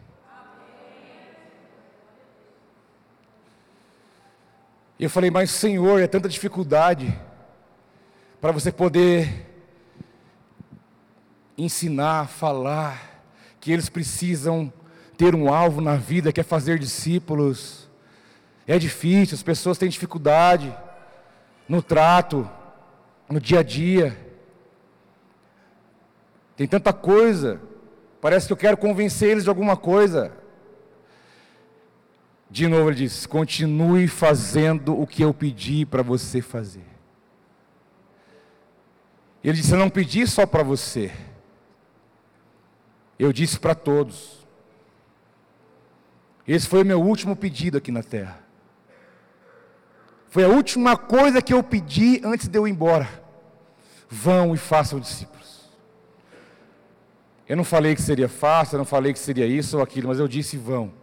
[5.02, 7.12] E eu falei, mas Senhor, é tanta dificuldade
[8.40, 9.48] para você poder
[11.58, 13.24] ensinar, falar,
[13.58, 14.72] que eles precisam
[15.18, 17.90] ter um alvo na vida, que é fazer discípulos.
[18.64, 20.72] É difícil, as pessoas têm dificuldade
[21.68, 22.48] no trato,
[23.28, 24.16] no dia a dia.
[26.56, 27.60] Tem tanta coisa,
[28.20, 30.41] parece que eu quero convencer eles de alguma coisa.
[32.52, 36.84] De novo ele diz: continue fazendo o que eu pedi para você fazer.
[39.42, 41.10] Ele disse: eu não pedi só para você,
[43.18, 44.46] eu disse para todos.
[46.46, 48.38] Esse foi o meu último pedido aqui na terra.
[50.28, 53.08] Foi a última coisa que eu pedi antes de eu ir embora.
[54.10, 55.70] Vão e façam discípulos.
[57.48, 60.18] Eu não falei que seria fácil, eu não falei que seria isso ou aquilo, mas
[60.18, 61.00] eu disse: vão.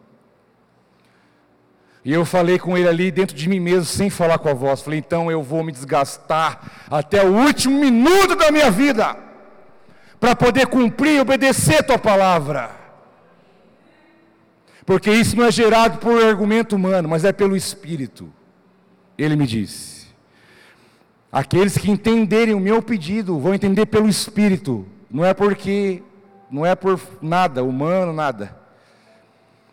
[2.04, 4.82] E eu falei com ele ali dentro de mim mesmo, sem falar com a voz.
[4.82, 9.18] Falei, então eu vou me desgastar até o último minuto da minha vida,
[10.20, 12.72] para poder cumprir e obedecer a tua palavra.
[14.86, 18.32] Porque isso não é gerado por argumento humano, mas é pelo Espírito.
[19.18, 20.08] Ele me disse:
[21.32, 26.02] aqueles que entenderem o meu pedido vão entender pelo Espírito, não é porque,
[26.50, 28.59] não é por nada humano, nada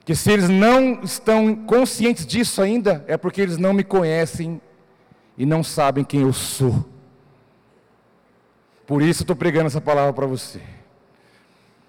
[0.07, 4.61] que se eles não estão conscientes disso ainda, é porque eles não me conhecem
[5.37, 6.87] e não sabem quem eu sou.
[8.87, 10.61] Por isso estou pregando essa palavra para você.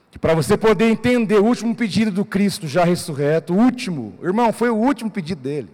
[0.09, 4.51] Que para você poder entender o último pedido do Cristo já ressurreto, o último, irmão,
[4.51, 5.69] foi o último pedido dele.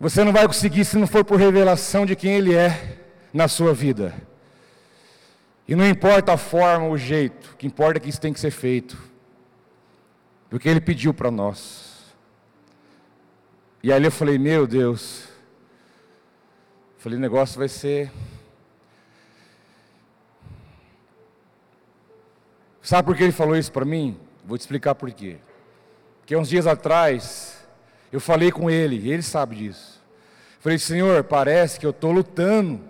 [0.00, 2.98] Você não vai conseguir se não for por revelação de quem Ele é
[3.32, 4.12] na sua vida.
[5.68, 8.40] E não importa a forma, o jeito, o que importa é que isso tem que
[8.40, 9.13] ser feito.
[10.54, 12.14] Porque Ele pediu para nós.
[13.82, 15.26] E aí eu falei, meu Deus.
[16.96, 18.08] Falei, o negócio vai ser.
[22.80, 24.16] Sabe por que ele falou isso para mim?
[24.44, 25.38] Vou te explicar por quê.
[26.20, 27.66] Porque uns dias atrás,
[28.12, 30.00] eu falei com ele, e ele sabe disso.
[30.60, 32.80] Falei, Senhor, parece que eu estou lutando.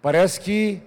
[0.00, 0.80] Parece que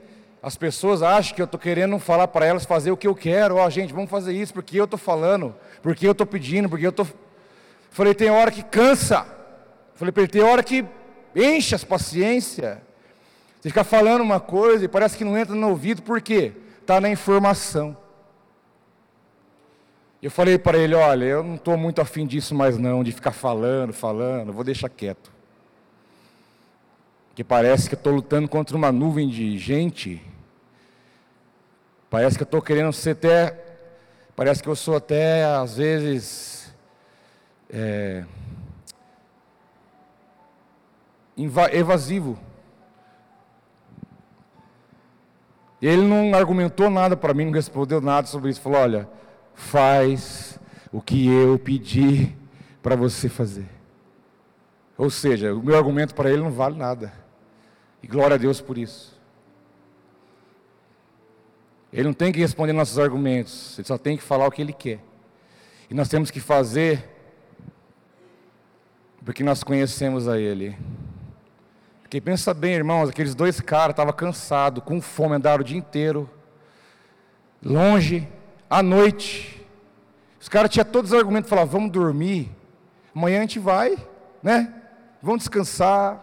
[0.45, 3.55] as pessoas acham que eu estou querendo falar para elas fazer o que eu quero.
[3.55, 6.85] Ó, oh, gente, vamos fazer isso porque eu estou falando, porque eu estou pedindo, porque
[6.85, 7.07] eu estou.
[7.89, 9.25] Falei, tem hora que cansa.
[9.95, 10.85] Falei para ele, tem hora que
[11.35, 12.79] enche as paciência.
[13.59, 16.51] Você fica falando uma coisa e parece que não entra no ouvido, por quê?
[16.79, 17.97] Está na informação.
[20.21, 23.31] Eu falei para ele: olha, eu não estou muito afim disso mais não, de ficar
[23.31, 25.31] falando, falando, vou deixar quieto.
[27.33, 30.21] Que parece que estou lutando contra uma nuvem de gente.
[32.16, 33.61] Parece que eu estou querendo ser até.
[34.38, 36.74] Parece que eu sou até, às vezes.
[37.70, 38.24] É,
[41.74, 42.39] evasivo.
[45.82, 48.61] Ele não argumentou nada para mim, não respondeu nada sobre isso.
[48.61, 49.09] Falou: olha,
[49.53, 50.57] faz
[50.93, 52.34] o que eu pedi
[52.82, 53.68] para você fazer.
[54.97, 57.11] Ou seja, o meu argumento para ele não vale nada.
[58.01, 59.14] E glória a Deus por isso.
[61.95, 64.73] Ele não tem que responder nossos argumentos, ele só tem que falar o que ele
[64.73, 64.99] quer.
[65.89, 67.09] E nós temos que fazer
[69.23, 70.77] porque nós conhecemos a ele.
[72.01, 76.29] Porque pensa bem, irmãos, aqueles dois caras estavam cansados, com fome, andaram o dia inteiro,
[77.63, 78.27] longe,
[78.69, 79.65] à noite.
[80.37, 82.51] Os caras tinham todos os argumentos, falavam, vamos dormir,
[83.15, 83.95] amanhã a gente vai,
[84.43, 84.81] né?
[85.21, 86.21] Vamos descansar.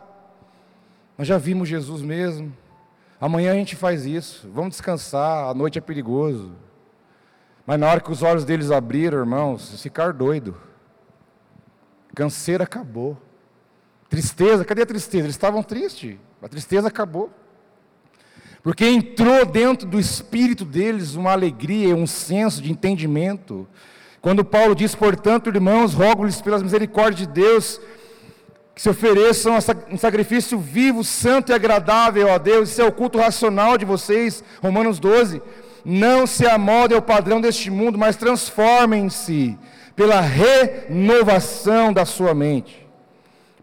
[1.16, 2.52] Nós já vimos Jesus mesmo.
[3.22, 6.50] Amanhã a gente faz isso, vamos descansar, a noite é perigoso.
[7.64, 10.56] Mas na hora que os olhos deles abriram, irmãos, ficar doido.
[12.16, 13.16] Canseira acabou.
[14.08, 15.26] Tristeza, cadê a tristeza?
[15.26, 17.30] Eles estavam tristes, a tristeza acabou.
[18.60, 23.68] Porque entrou dentro do espírito deles uma alegria, um senso de entendimento.
[24.20, 27.80] Quando Paulo diz, portanto, irmãos, rogo-lhes pelas misericórdias de Deus,
[28.82, 29.56] se ofereçam
[29.92, 34.42] um sacrifício vivo, santo e agradável a Deus, isso é o culto racional de vocês,
[34.60, 35.40] Romanos 12.
[35.84, 39.56] Não se amoldem ao padrão deste mundo, mas transformem-se
[39.94, 42.84] pela renovação da sua mente,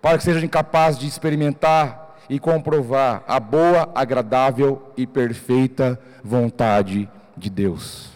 [0.01, 7.49] para que sejam capazes de experimentar e comprovar a boa, agradável e perfeita vontade de
[7.49, 8.07] Deus.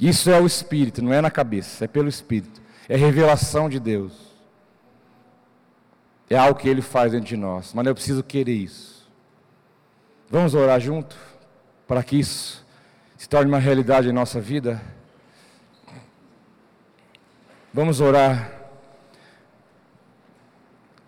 [0.00, 2.60] Isso é o Espírito, não é na cabeça, é pelo Espírito.
[2.88, 4.21] É revelação de Deus.
[6.32, 9.06] É algo que Ele faz dentro de nós, mas eu preciso querer isso.
[10.30, 11.14] Vamos orar junto
[11.86, 12.64] para que isso
[13.18, 14.80] se torne uma realidade em nossa vida?
[17.70, 18.50] Vamos orar.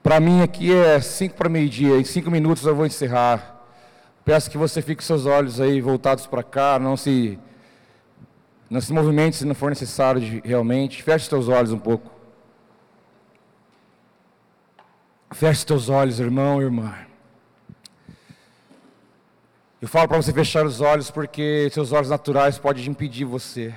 [0.02, 3.64] Para mim aqui é cinco para meio-dia, em cinco minutos eu vou encerrar.
[4.26, 7.38] Peço que você fique seus olhos aí voltados para cá, não se
[8.68, 11.02] não se movimente se não for necessário de, realmente.
[11.02, 12.13] Feche seus olhos um pouco.
[15.34, 16.94] Feche seus olhos, irmão e irmã.
[19.82, 23.74] Eu falo para você fechar os olhos porque seus olhos naturais podem impedir você.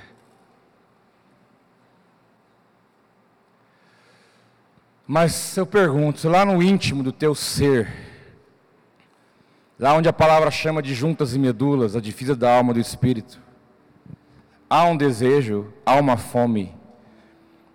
[5.08, 7.92] Mas eu pergunto, lá no íntimo do teu ser,
[9.80, 12.80] lá onde a palavra chama de juntas e medulas, a divisa da alma e do
[12.80, 13.42] espírito,
[14.70, 16.72] há um desejo, há uma fome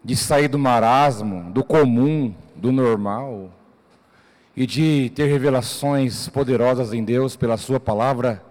[0.05, 3.51] de sair do marasmo, do comum, do normal,
[4.57, 8.43] e de ter revelações poderosas em Deus pela Sua palavra,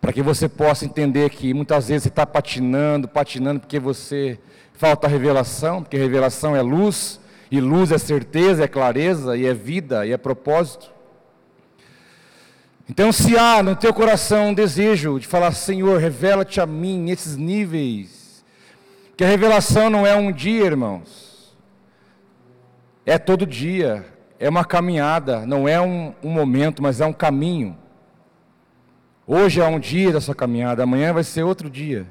[0.00, 4.38] para que você possa entender que muitas vezes você está patinando, patinando porque você
[4.74, 7.20] falta revelação, porque revelação é luz,
[7.50, 10.92] e luz é certeza, é clareza, e é vida, e é propósito.
[12.90, 17.36] Então, se há no teu coração um desejo de falar, Senhor, revela-te a mim nesses
[17.36, 18.44] níveis,
[19.16, 21.56] que a revelação não é um dia, irmãos,
[23.06, 24.04] é todo dia,
[24.38, 27.76] é uma caminhada, não é um, um momento, mas é um caminho.
[29.26, 32.06] Hoje é um dia dessa caminhada, amanhã vai ser outro dia.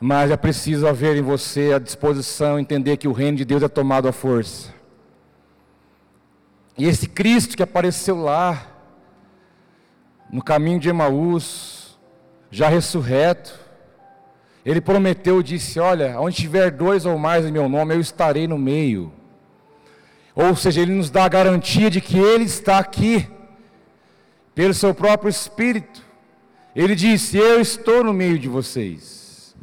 [0.00, 3.68] Mas é preciso haver em você a disposição, entender que o reino de Deus é
[3.68, 4.74] tomado à força.
[6.78, 8.66] E esse Cristo que apareceu lá,
[10.30, 11.98] no caminho de Emaús,
[12.50, 13.58] já ressurreto,
[14.64, 18.58] ele prometeu, disse: Olha, onde tiver dois ou mais em meu nome, eu estarei no
[18.58, 19.12] meio.
[20.36, 23.26] Ou seja, ele nos dá a garantia de que ele está aqui,
[24.54, 26.04] pelo seu próprio Espírito.
[26.74, 29.56] Ele disse: Eu estou no meio de vocês.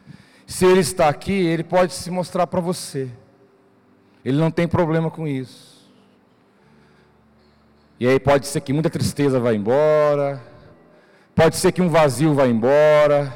[0.48, 3.08] Se ele está aqui, ele pode se mostrar para você.
[4.26, 5.92] Ele não tem problema com isso.
[8.00, 10.42] E aí pode ser que muita tristeza vá embora,
[11.36, 13.32] pode ser que um vazio vá embora,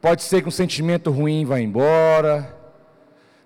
[0.00, 2.52] pode ser que um sentimento ruim vá embora,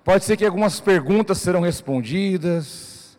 [0.06, 3.18] pode ser que algumas perguntas serão respondidas,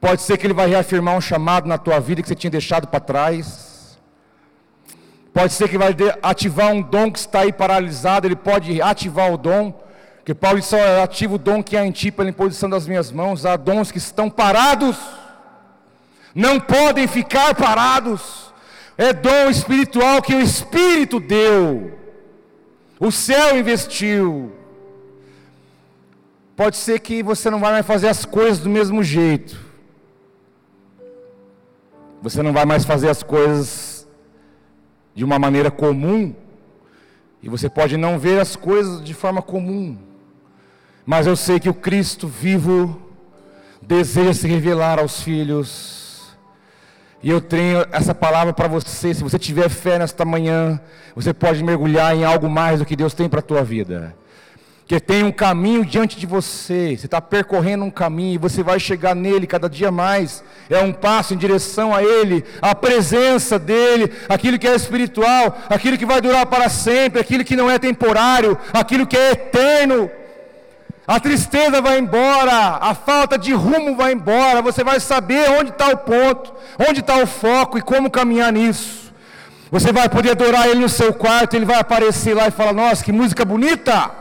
[0.00, 2.86] pode ser que ele vai reafirmar um chamado na tua vida que você tinha deixado
[2.86, 3.98] para trás.
[5.34, 9.36] Pode ser que vai ativar um dom que está aí paralisado, ele pode ativar o
[9.36, 9.78] dom,
[10.24, 13.44] que Paulo só ativa o dom que há em ti pela imposição das minhas mãos,
[13.44, 14.96] há dons que estão parados
[16.34, 18.52] não podem ficar parados.
[18.96, 21.98] É dom espiritual que o Espírito deu,
[22.98, 24.59] o céu investiu.
[26.60, 29.58] Pode ser que você não vai mais fazer as coisas do mesmo jeito.
[32.20, 34.06] Você não vai mais fazer as coisas
[35.14, 36.34] de uma maneira comum.
[37.42, 39.96] E você pode não ver as coisas de forma comum.
[41.06, 43.10] Mas eu sei que o Cristo vivo
[43.80, 46.36] deseja se revelar aos filhos
[47.22, 49.14] e eu tenho essa palavra para você.
[49.14, 50.78] Se você tiver fé nesta manhã,
[51.16, 54.14] você pode mergulhar em algo mais do que Deus tem para a tua vida.
[54.90, 56.96] Que tem um caminho diante de você.
[56.98, 60.42] Você está percorrendo um caminho e você vai chegar nele cada dia mais.
[60.68, 65.96] É um passo em direção a Ele, a presença dEle, aquilo que é espiritual, aquilo
[65.96, 70.10] que vai durar para sempre, aquilo que não é temporário, aquilo que é eterno.
[71.06, 75.86] A tristeza vai embora, a falta de rumo vai embora, você vai saber onde está
[75.86, 76.52] o ponto,
[76.88, 79.12] onde está o foco e como caminhar nisso.
[79.70, 83.04] Você vai poder adorar Ele no seu quarto, Ele vai aparecer lá e falar: Nossa,
[83.04, 84.18] que música bonita!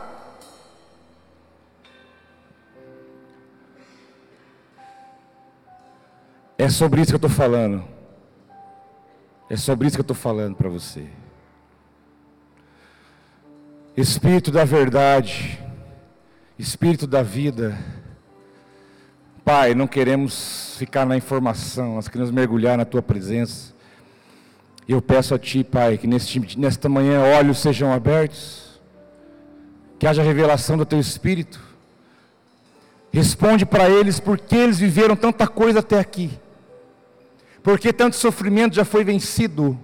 [6.60, 7.84] É sobre isso que eu estou falando.
[9.50, 11.08] É sobre isso que eu estou falando para você.
[13.98, 15.60] Espírito da verdade
[16.60, 17.80] Espírito da vida,
[19.46, 23.74] Pai, não queremos ficar na informação, nós queremos mergulhar na Tua presença.
[24.86, 28.78] Eu peço a Ti, Pai, que neste, nesta manhã olhos sejam abertos,
[29.98, 31.62] que haja revelação do Teu Espírito.
[33.10, 36.30] Responde para eles porque eles viveram tanta coisa até aqui,
[37.62, 39.78] porque tanto sofrimento já foi vencido,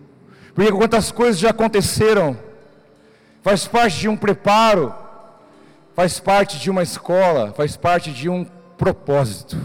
[0.53, 2.37] porque quantas coisas já aconteceram,
[3.41, 5.05] faz parte de um preparo
[5.95, 8.45] faz parte de uma escola, faz parte de um
[8.77, 9.57] propósito.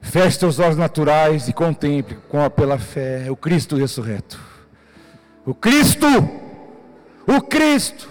[0.00, 4.38] Feche teus olhos naturais e contemple com a, pela fé o Cristo ressurreto.
[5.46, 6.06] O Cristo,
[7.26, 8.08] o Cristo,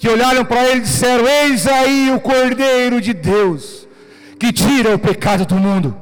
[0.00, 3.86] que olharam para ele e disseram: Eis aí o Cordeiro de Deus,
[4.38, 5.94] que tira o pecado do mundo.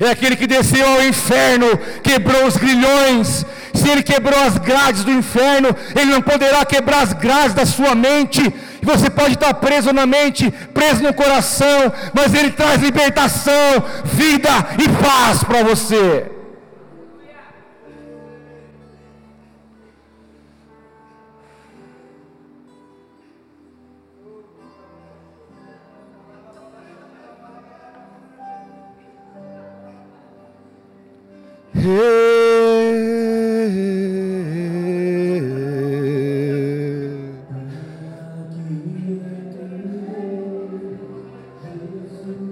[0.00, 3.46] É aquele que desceu ao inferno, quebrou os grilhões.
[3.72, 7.94] Se ele quebrou as grades do inferno, ele não poderá quebrar as grades da sua
[7.94, 8.42] mente.
[8.82, 14.50] Você pode estar preso na mente, preso no coração, mas ele traz libertação, vida
[14.82, 16.33] e paz para você.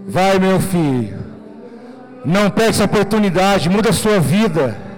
[0.07, 1.19] Vai, meu filho.
[2.25, 4.91] Não pegue essa oportunidade, muda a sua vida.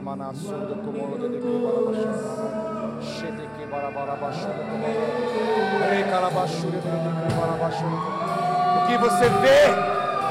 [0.00, 1.28] Kamana soda como de
[3.04, 4.86] shede que barabarabashura como
[5.90, 6.88] re calabashura de
[7.38, 7.98] barabashura
[8.76, 9.60] o que você vê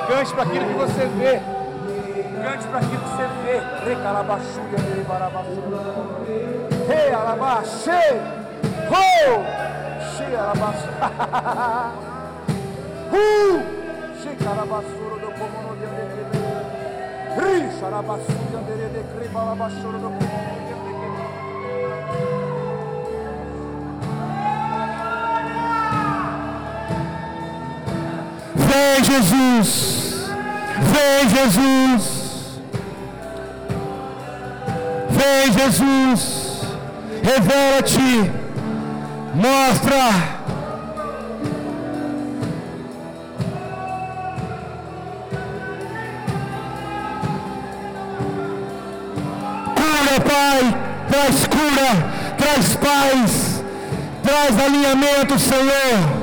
[0.08, 1.40] cante para aquilo que você vê.
[2.42, 3.60] Cante para aquilo que você vê.
[3.86, 5.78] Re calabashura de barabashura
[6.88, 8.02] re alabaxe
[8.90, 9.04] ho
[10.16, 10.88] she alabaxe
[13.14, 13.58] uh
[14.20, 16.39] she calabashura do como de
[28.56, 30.30] Vem, Jesus.
[30.80, 32.62] Vem, Jesus.
[35.10, 36.62] Vem, Jesus.
[37.24, 38.32] Revela-te.
[39.36, 40.39] Mostra.
[52.90, 53.62] Paz.
[54.24, 56.19] Traz alinhamento, Senhor.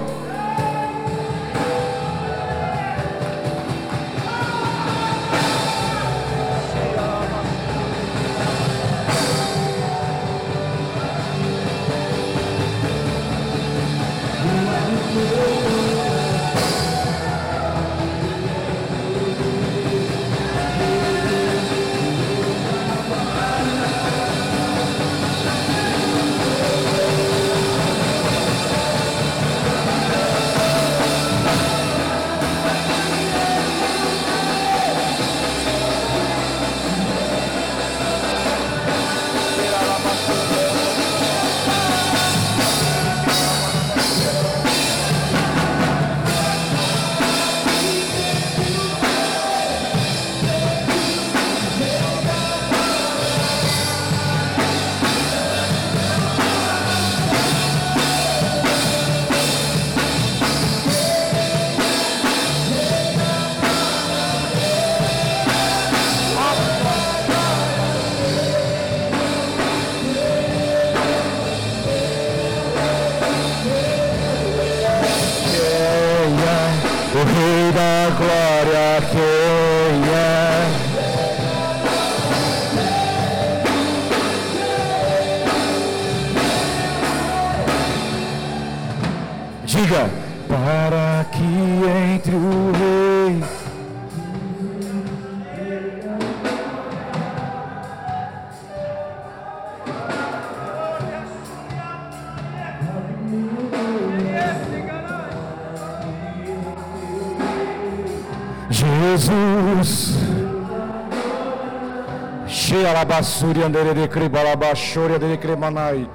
[113.04, 116.06] Basuri andere de kribala bashori andere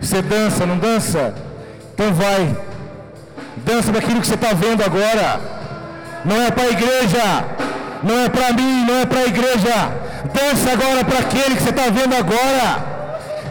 [0.00, 1.34] Você dança, não dança?
[1.94, 2.56] Então vai.
[3.58, 5.40] Dança daquilo que você está vendo agora.
[6.24, 7.44] Não é para a igreja.
[8.02, 9.92] Não é para mim, não é para a igreja.
[10.32, 12.84] Dança agora para aquele que você está vendo agora.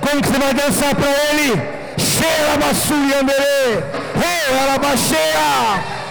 [0.01, 1.61] Como que você vai dançar para ele?
[1.97, 3.83] Cheira basuri andere.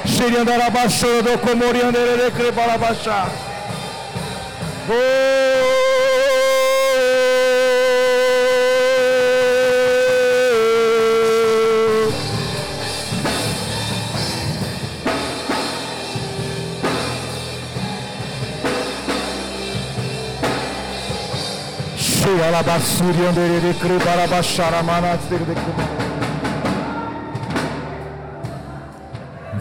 [0.06, 3.28] Cheirando ela baixou do comori andere creba baixar.
[4.88, 5.79] Oh.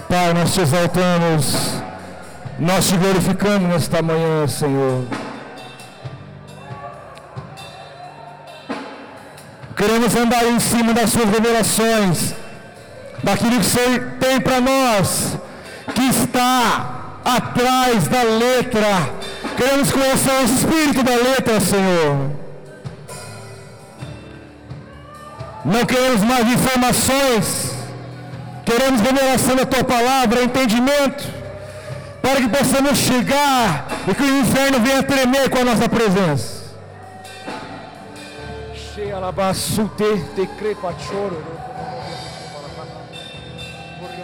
[0.09, 1.75] Pai, nós te exaltamos,
[2.57, 5.05] nós te glorificamos nesta manhã, Senhor.
[9.77, 12.33] Queremos andar em cima das suas revelações,
[13.23, 15.37] daquilo que você tem para nós,
[15.93, 19.13] que está atrás da letra.
[19.55, 22.48] Queremos conhecer o espírito da letra, Senhor.
[25.65, 27.75] Não queremos mais informações.
[28.65, 31.39] Queremos revelação da tua palavra, entendimento.
[32.21, 36.63] para que possamos chegar e que o inferno venha tremer com a nossa presença.
[38.93, 41.43] Cheia alabaçute, te crepa choro.
[43.99, 44.21] Você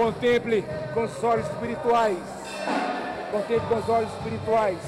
[0.00, 0.64] Contemple
[0.94, 2.16] com os olhos espirituais.
[3.30, 4.78] Contemple com os olhos espirituais.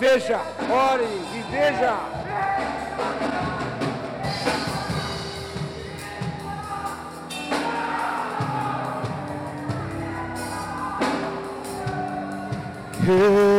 [0.00, 1.96] Veja, ore e veja.
[13.06, 13.51] Ele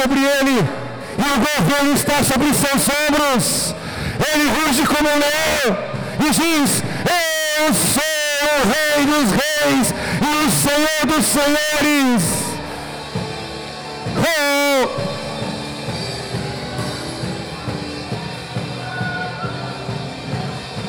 [0.00, 0.64] sobre ele,
[1.18, 3.74] e o governo está sobre seus ombros.
[4.32, 5.76] Ele ruge como um leão
[6.20, 8.02] e diz: Eu sou
[8.54, 12.22] o Rei dos Reis e o Senhor dos Senhores.
[14.18, 14.88] Oh!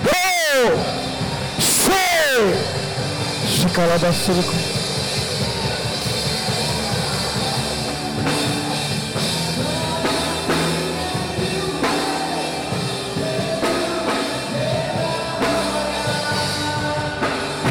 [0.06, 0.70] Oh!
[1.60, 2.20] Sei!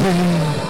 [0.09, 0.69] Chicalabassuco.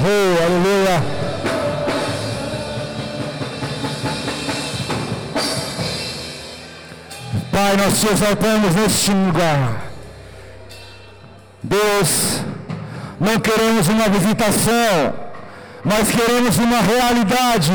[0.00, 1.02] Oh, aleluia.
[7.50, 9.88] Pai, nós te exaltamos neste lugar.
[11.62, 12.42] Deus,
[13.20, 15.14] não queremos uma visitação,
[15.84, 17.72] mas queremos uma realidade.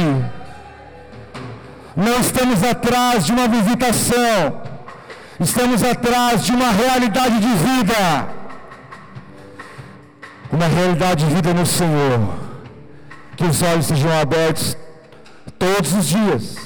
[1.95, 4.61] Não estamos atrás de uma visitação,
[5.39, 8.27] estamos atrás de uma realidade de vida.
[10.51, 12.19] Uma realidade de vida no Senhor.
[13.35, 14.77] Que os olhos sejam abertos
[15.57, 16.57] todos os dias.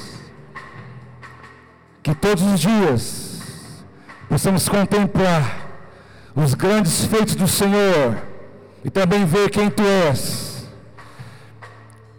[2.03, 3.41] Que todos os dias
[4.29, 5.67] possamos contemplar
[6.35, 8.17] os grandes feitos do Senhor
[8.83, 10.46] e também ver quem Tu és.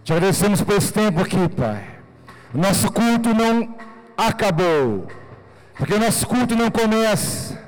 [0.09, 1.85] Te agradecemos por esse tempo aqui, Pai.
[2.55, 3.77] O nosso culto não
[4.17, 5.07] acabou,
[5.77, 7.63] porque o nosso culto não começa,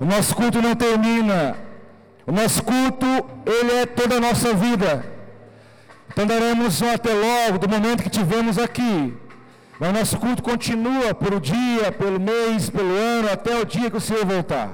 [0.00, 1.54] o nosso culto não termina,
[2.26, 3.04] o nosso culto,
[3.44, 5.04] ele é toda a nossa vida.
[6.08, 9.14] Então daremos um até logo do momento que tivemos aqui.
[9.78, 13.98] Mas o nosso culto continua pelo dia, pelo mês, pelo ano, até o dia que
[13.98, 14.70] o Senhor voltar.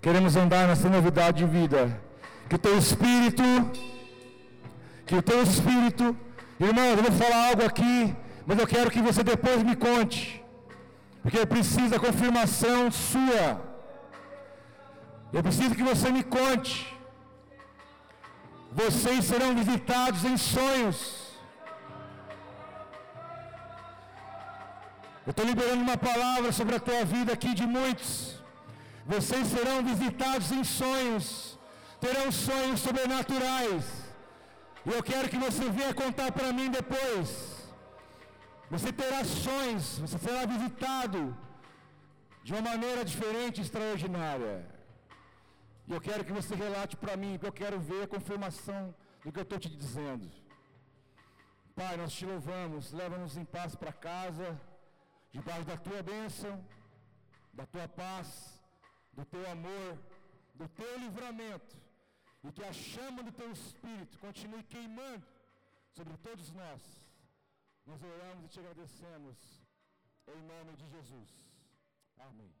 [0.00, 2.00] Queremos andar nessa novidade de vida.
[2.48, 3.42] Que o teu espírito,
[5.06, 6.16] que o teu espírito,
[6.58, 8.14] irmão, eu vou falar algo aqui,
[8.46, 10.42] mas eu quero que você depois me conte.
[11.22, 13.46] Porque eu preciso da confirmação sua.
[15.32, 16.74] Eu preciso que você me conte.
[18.70, 20.98] Vocês serão visitados em sonhos.
[25.26, 28.38] Eu estou liberando uma palavra sobre a tua vida aqui de muitos.
[29.06, 31.58] Vocês serão visitados em sonhos.
[32.00, 34.03] Terão sonhos sobrenaturais.
[34.86, 37.28] E eu quero que você venha contar para mim depois.
[38.70, 41.20] Você terá sonhos, você será visitado
[42.42, 44.54] de uma maneira diferente e extraordinária.
[45.86, 49.32] E eu quero que você relate para mim, porque eu quero ver a confirmação do
[49.32, 50.26] que eu estou te dizendo.
[51.74, 54.48] Pai, nós te louvamos, leva-nos em paz para casa,
[55.32, 56.54] debaixo da tua bênção,
[57.52, 58.28] da tua paz,
[59.12, 59.98] do teu amor,
[60.54, 61.74] do teu livramento,
[62.44, 65.26] e que a chama do teu espírito continue queimando
[65.96, 66.82] sobre todos nós.
[67.86, 69.36] Nós oramos e te agradecemos,
[70.28, 71.30] em nome de Jesus.
[72.18, 72.53] Amém.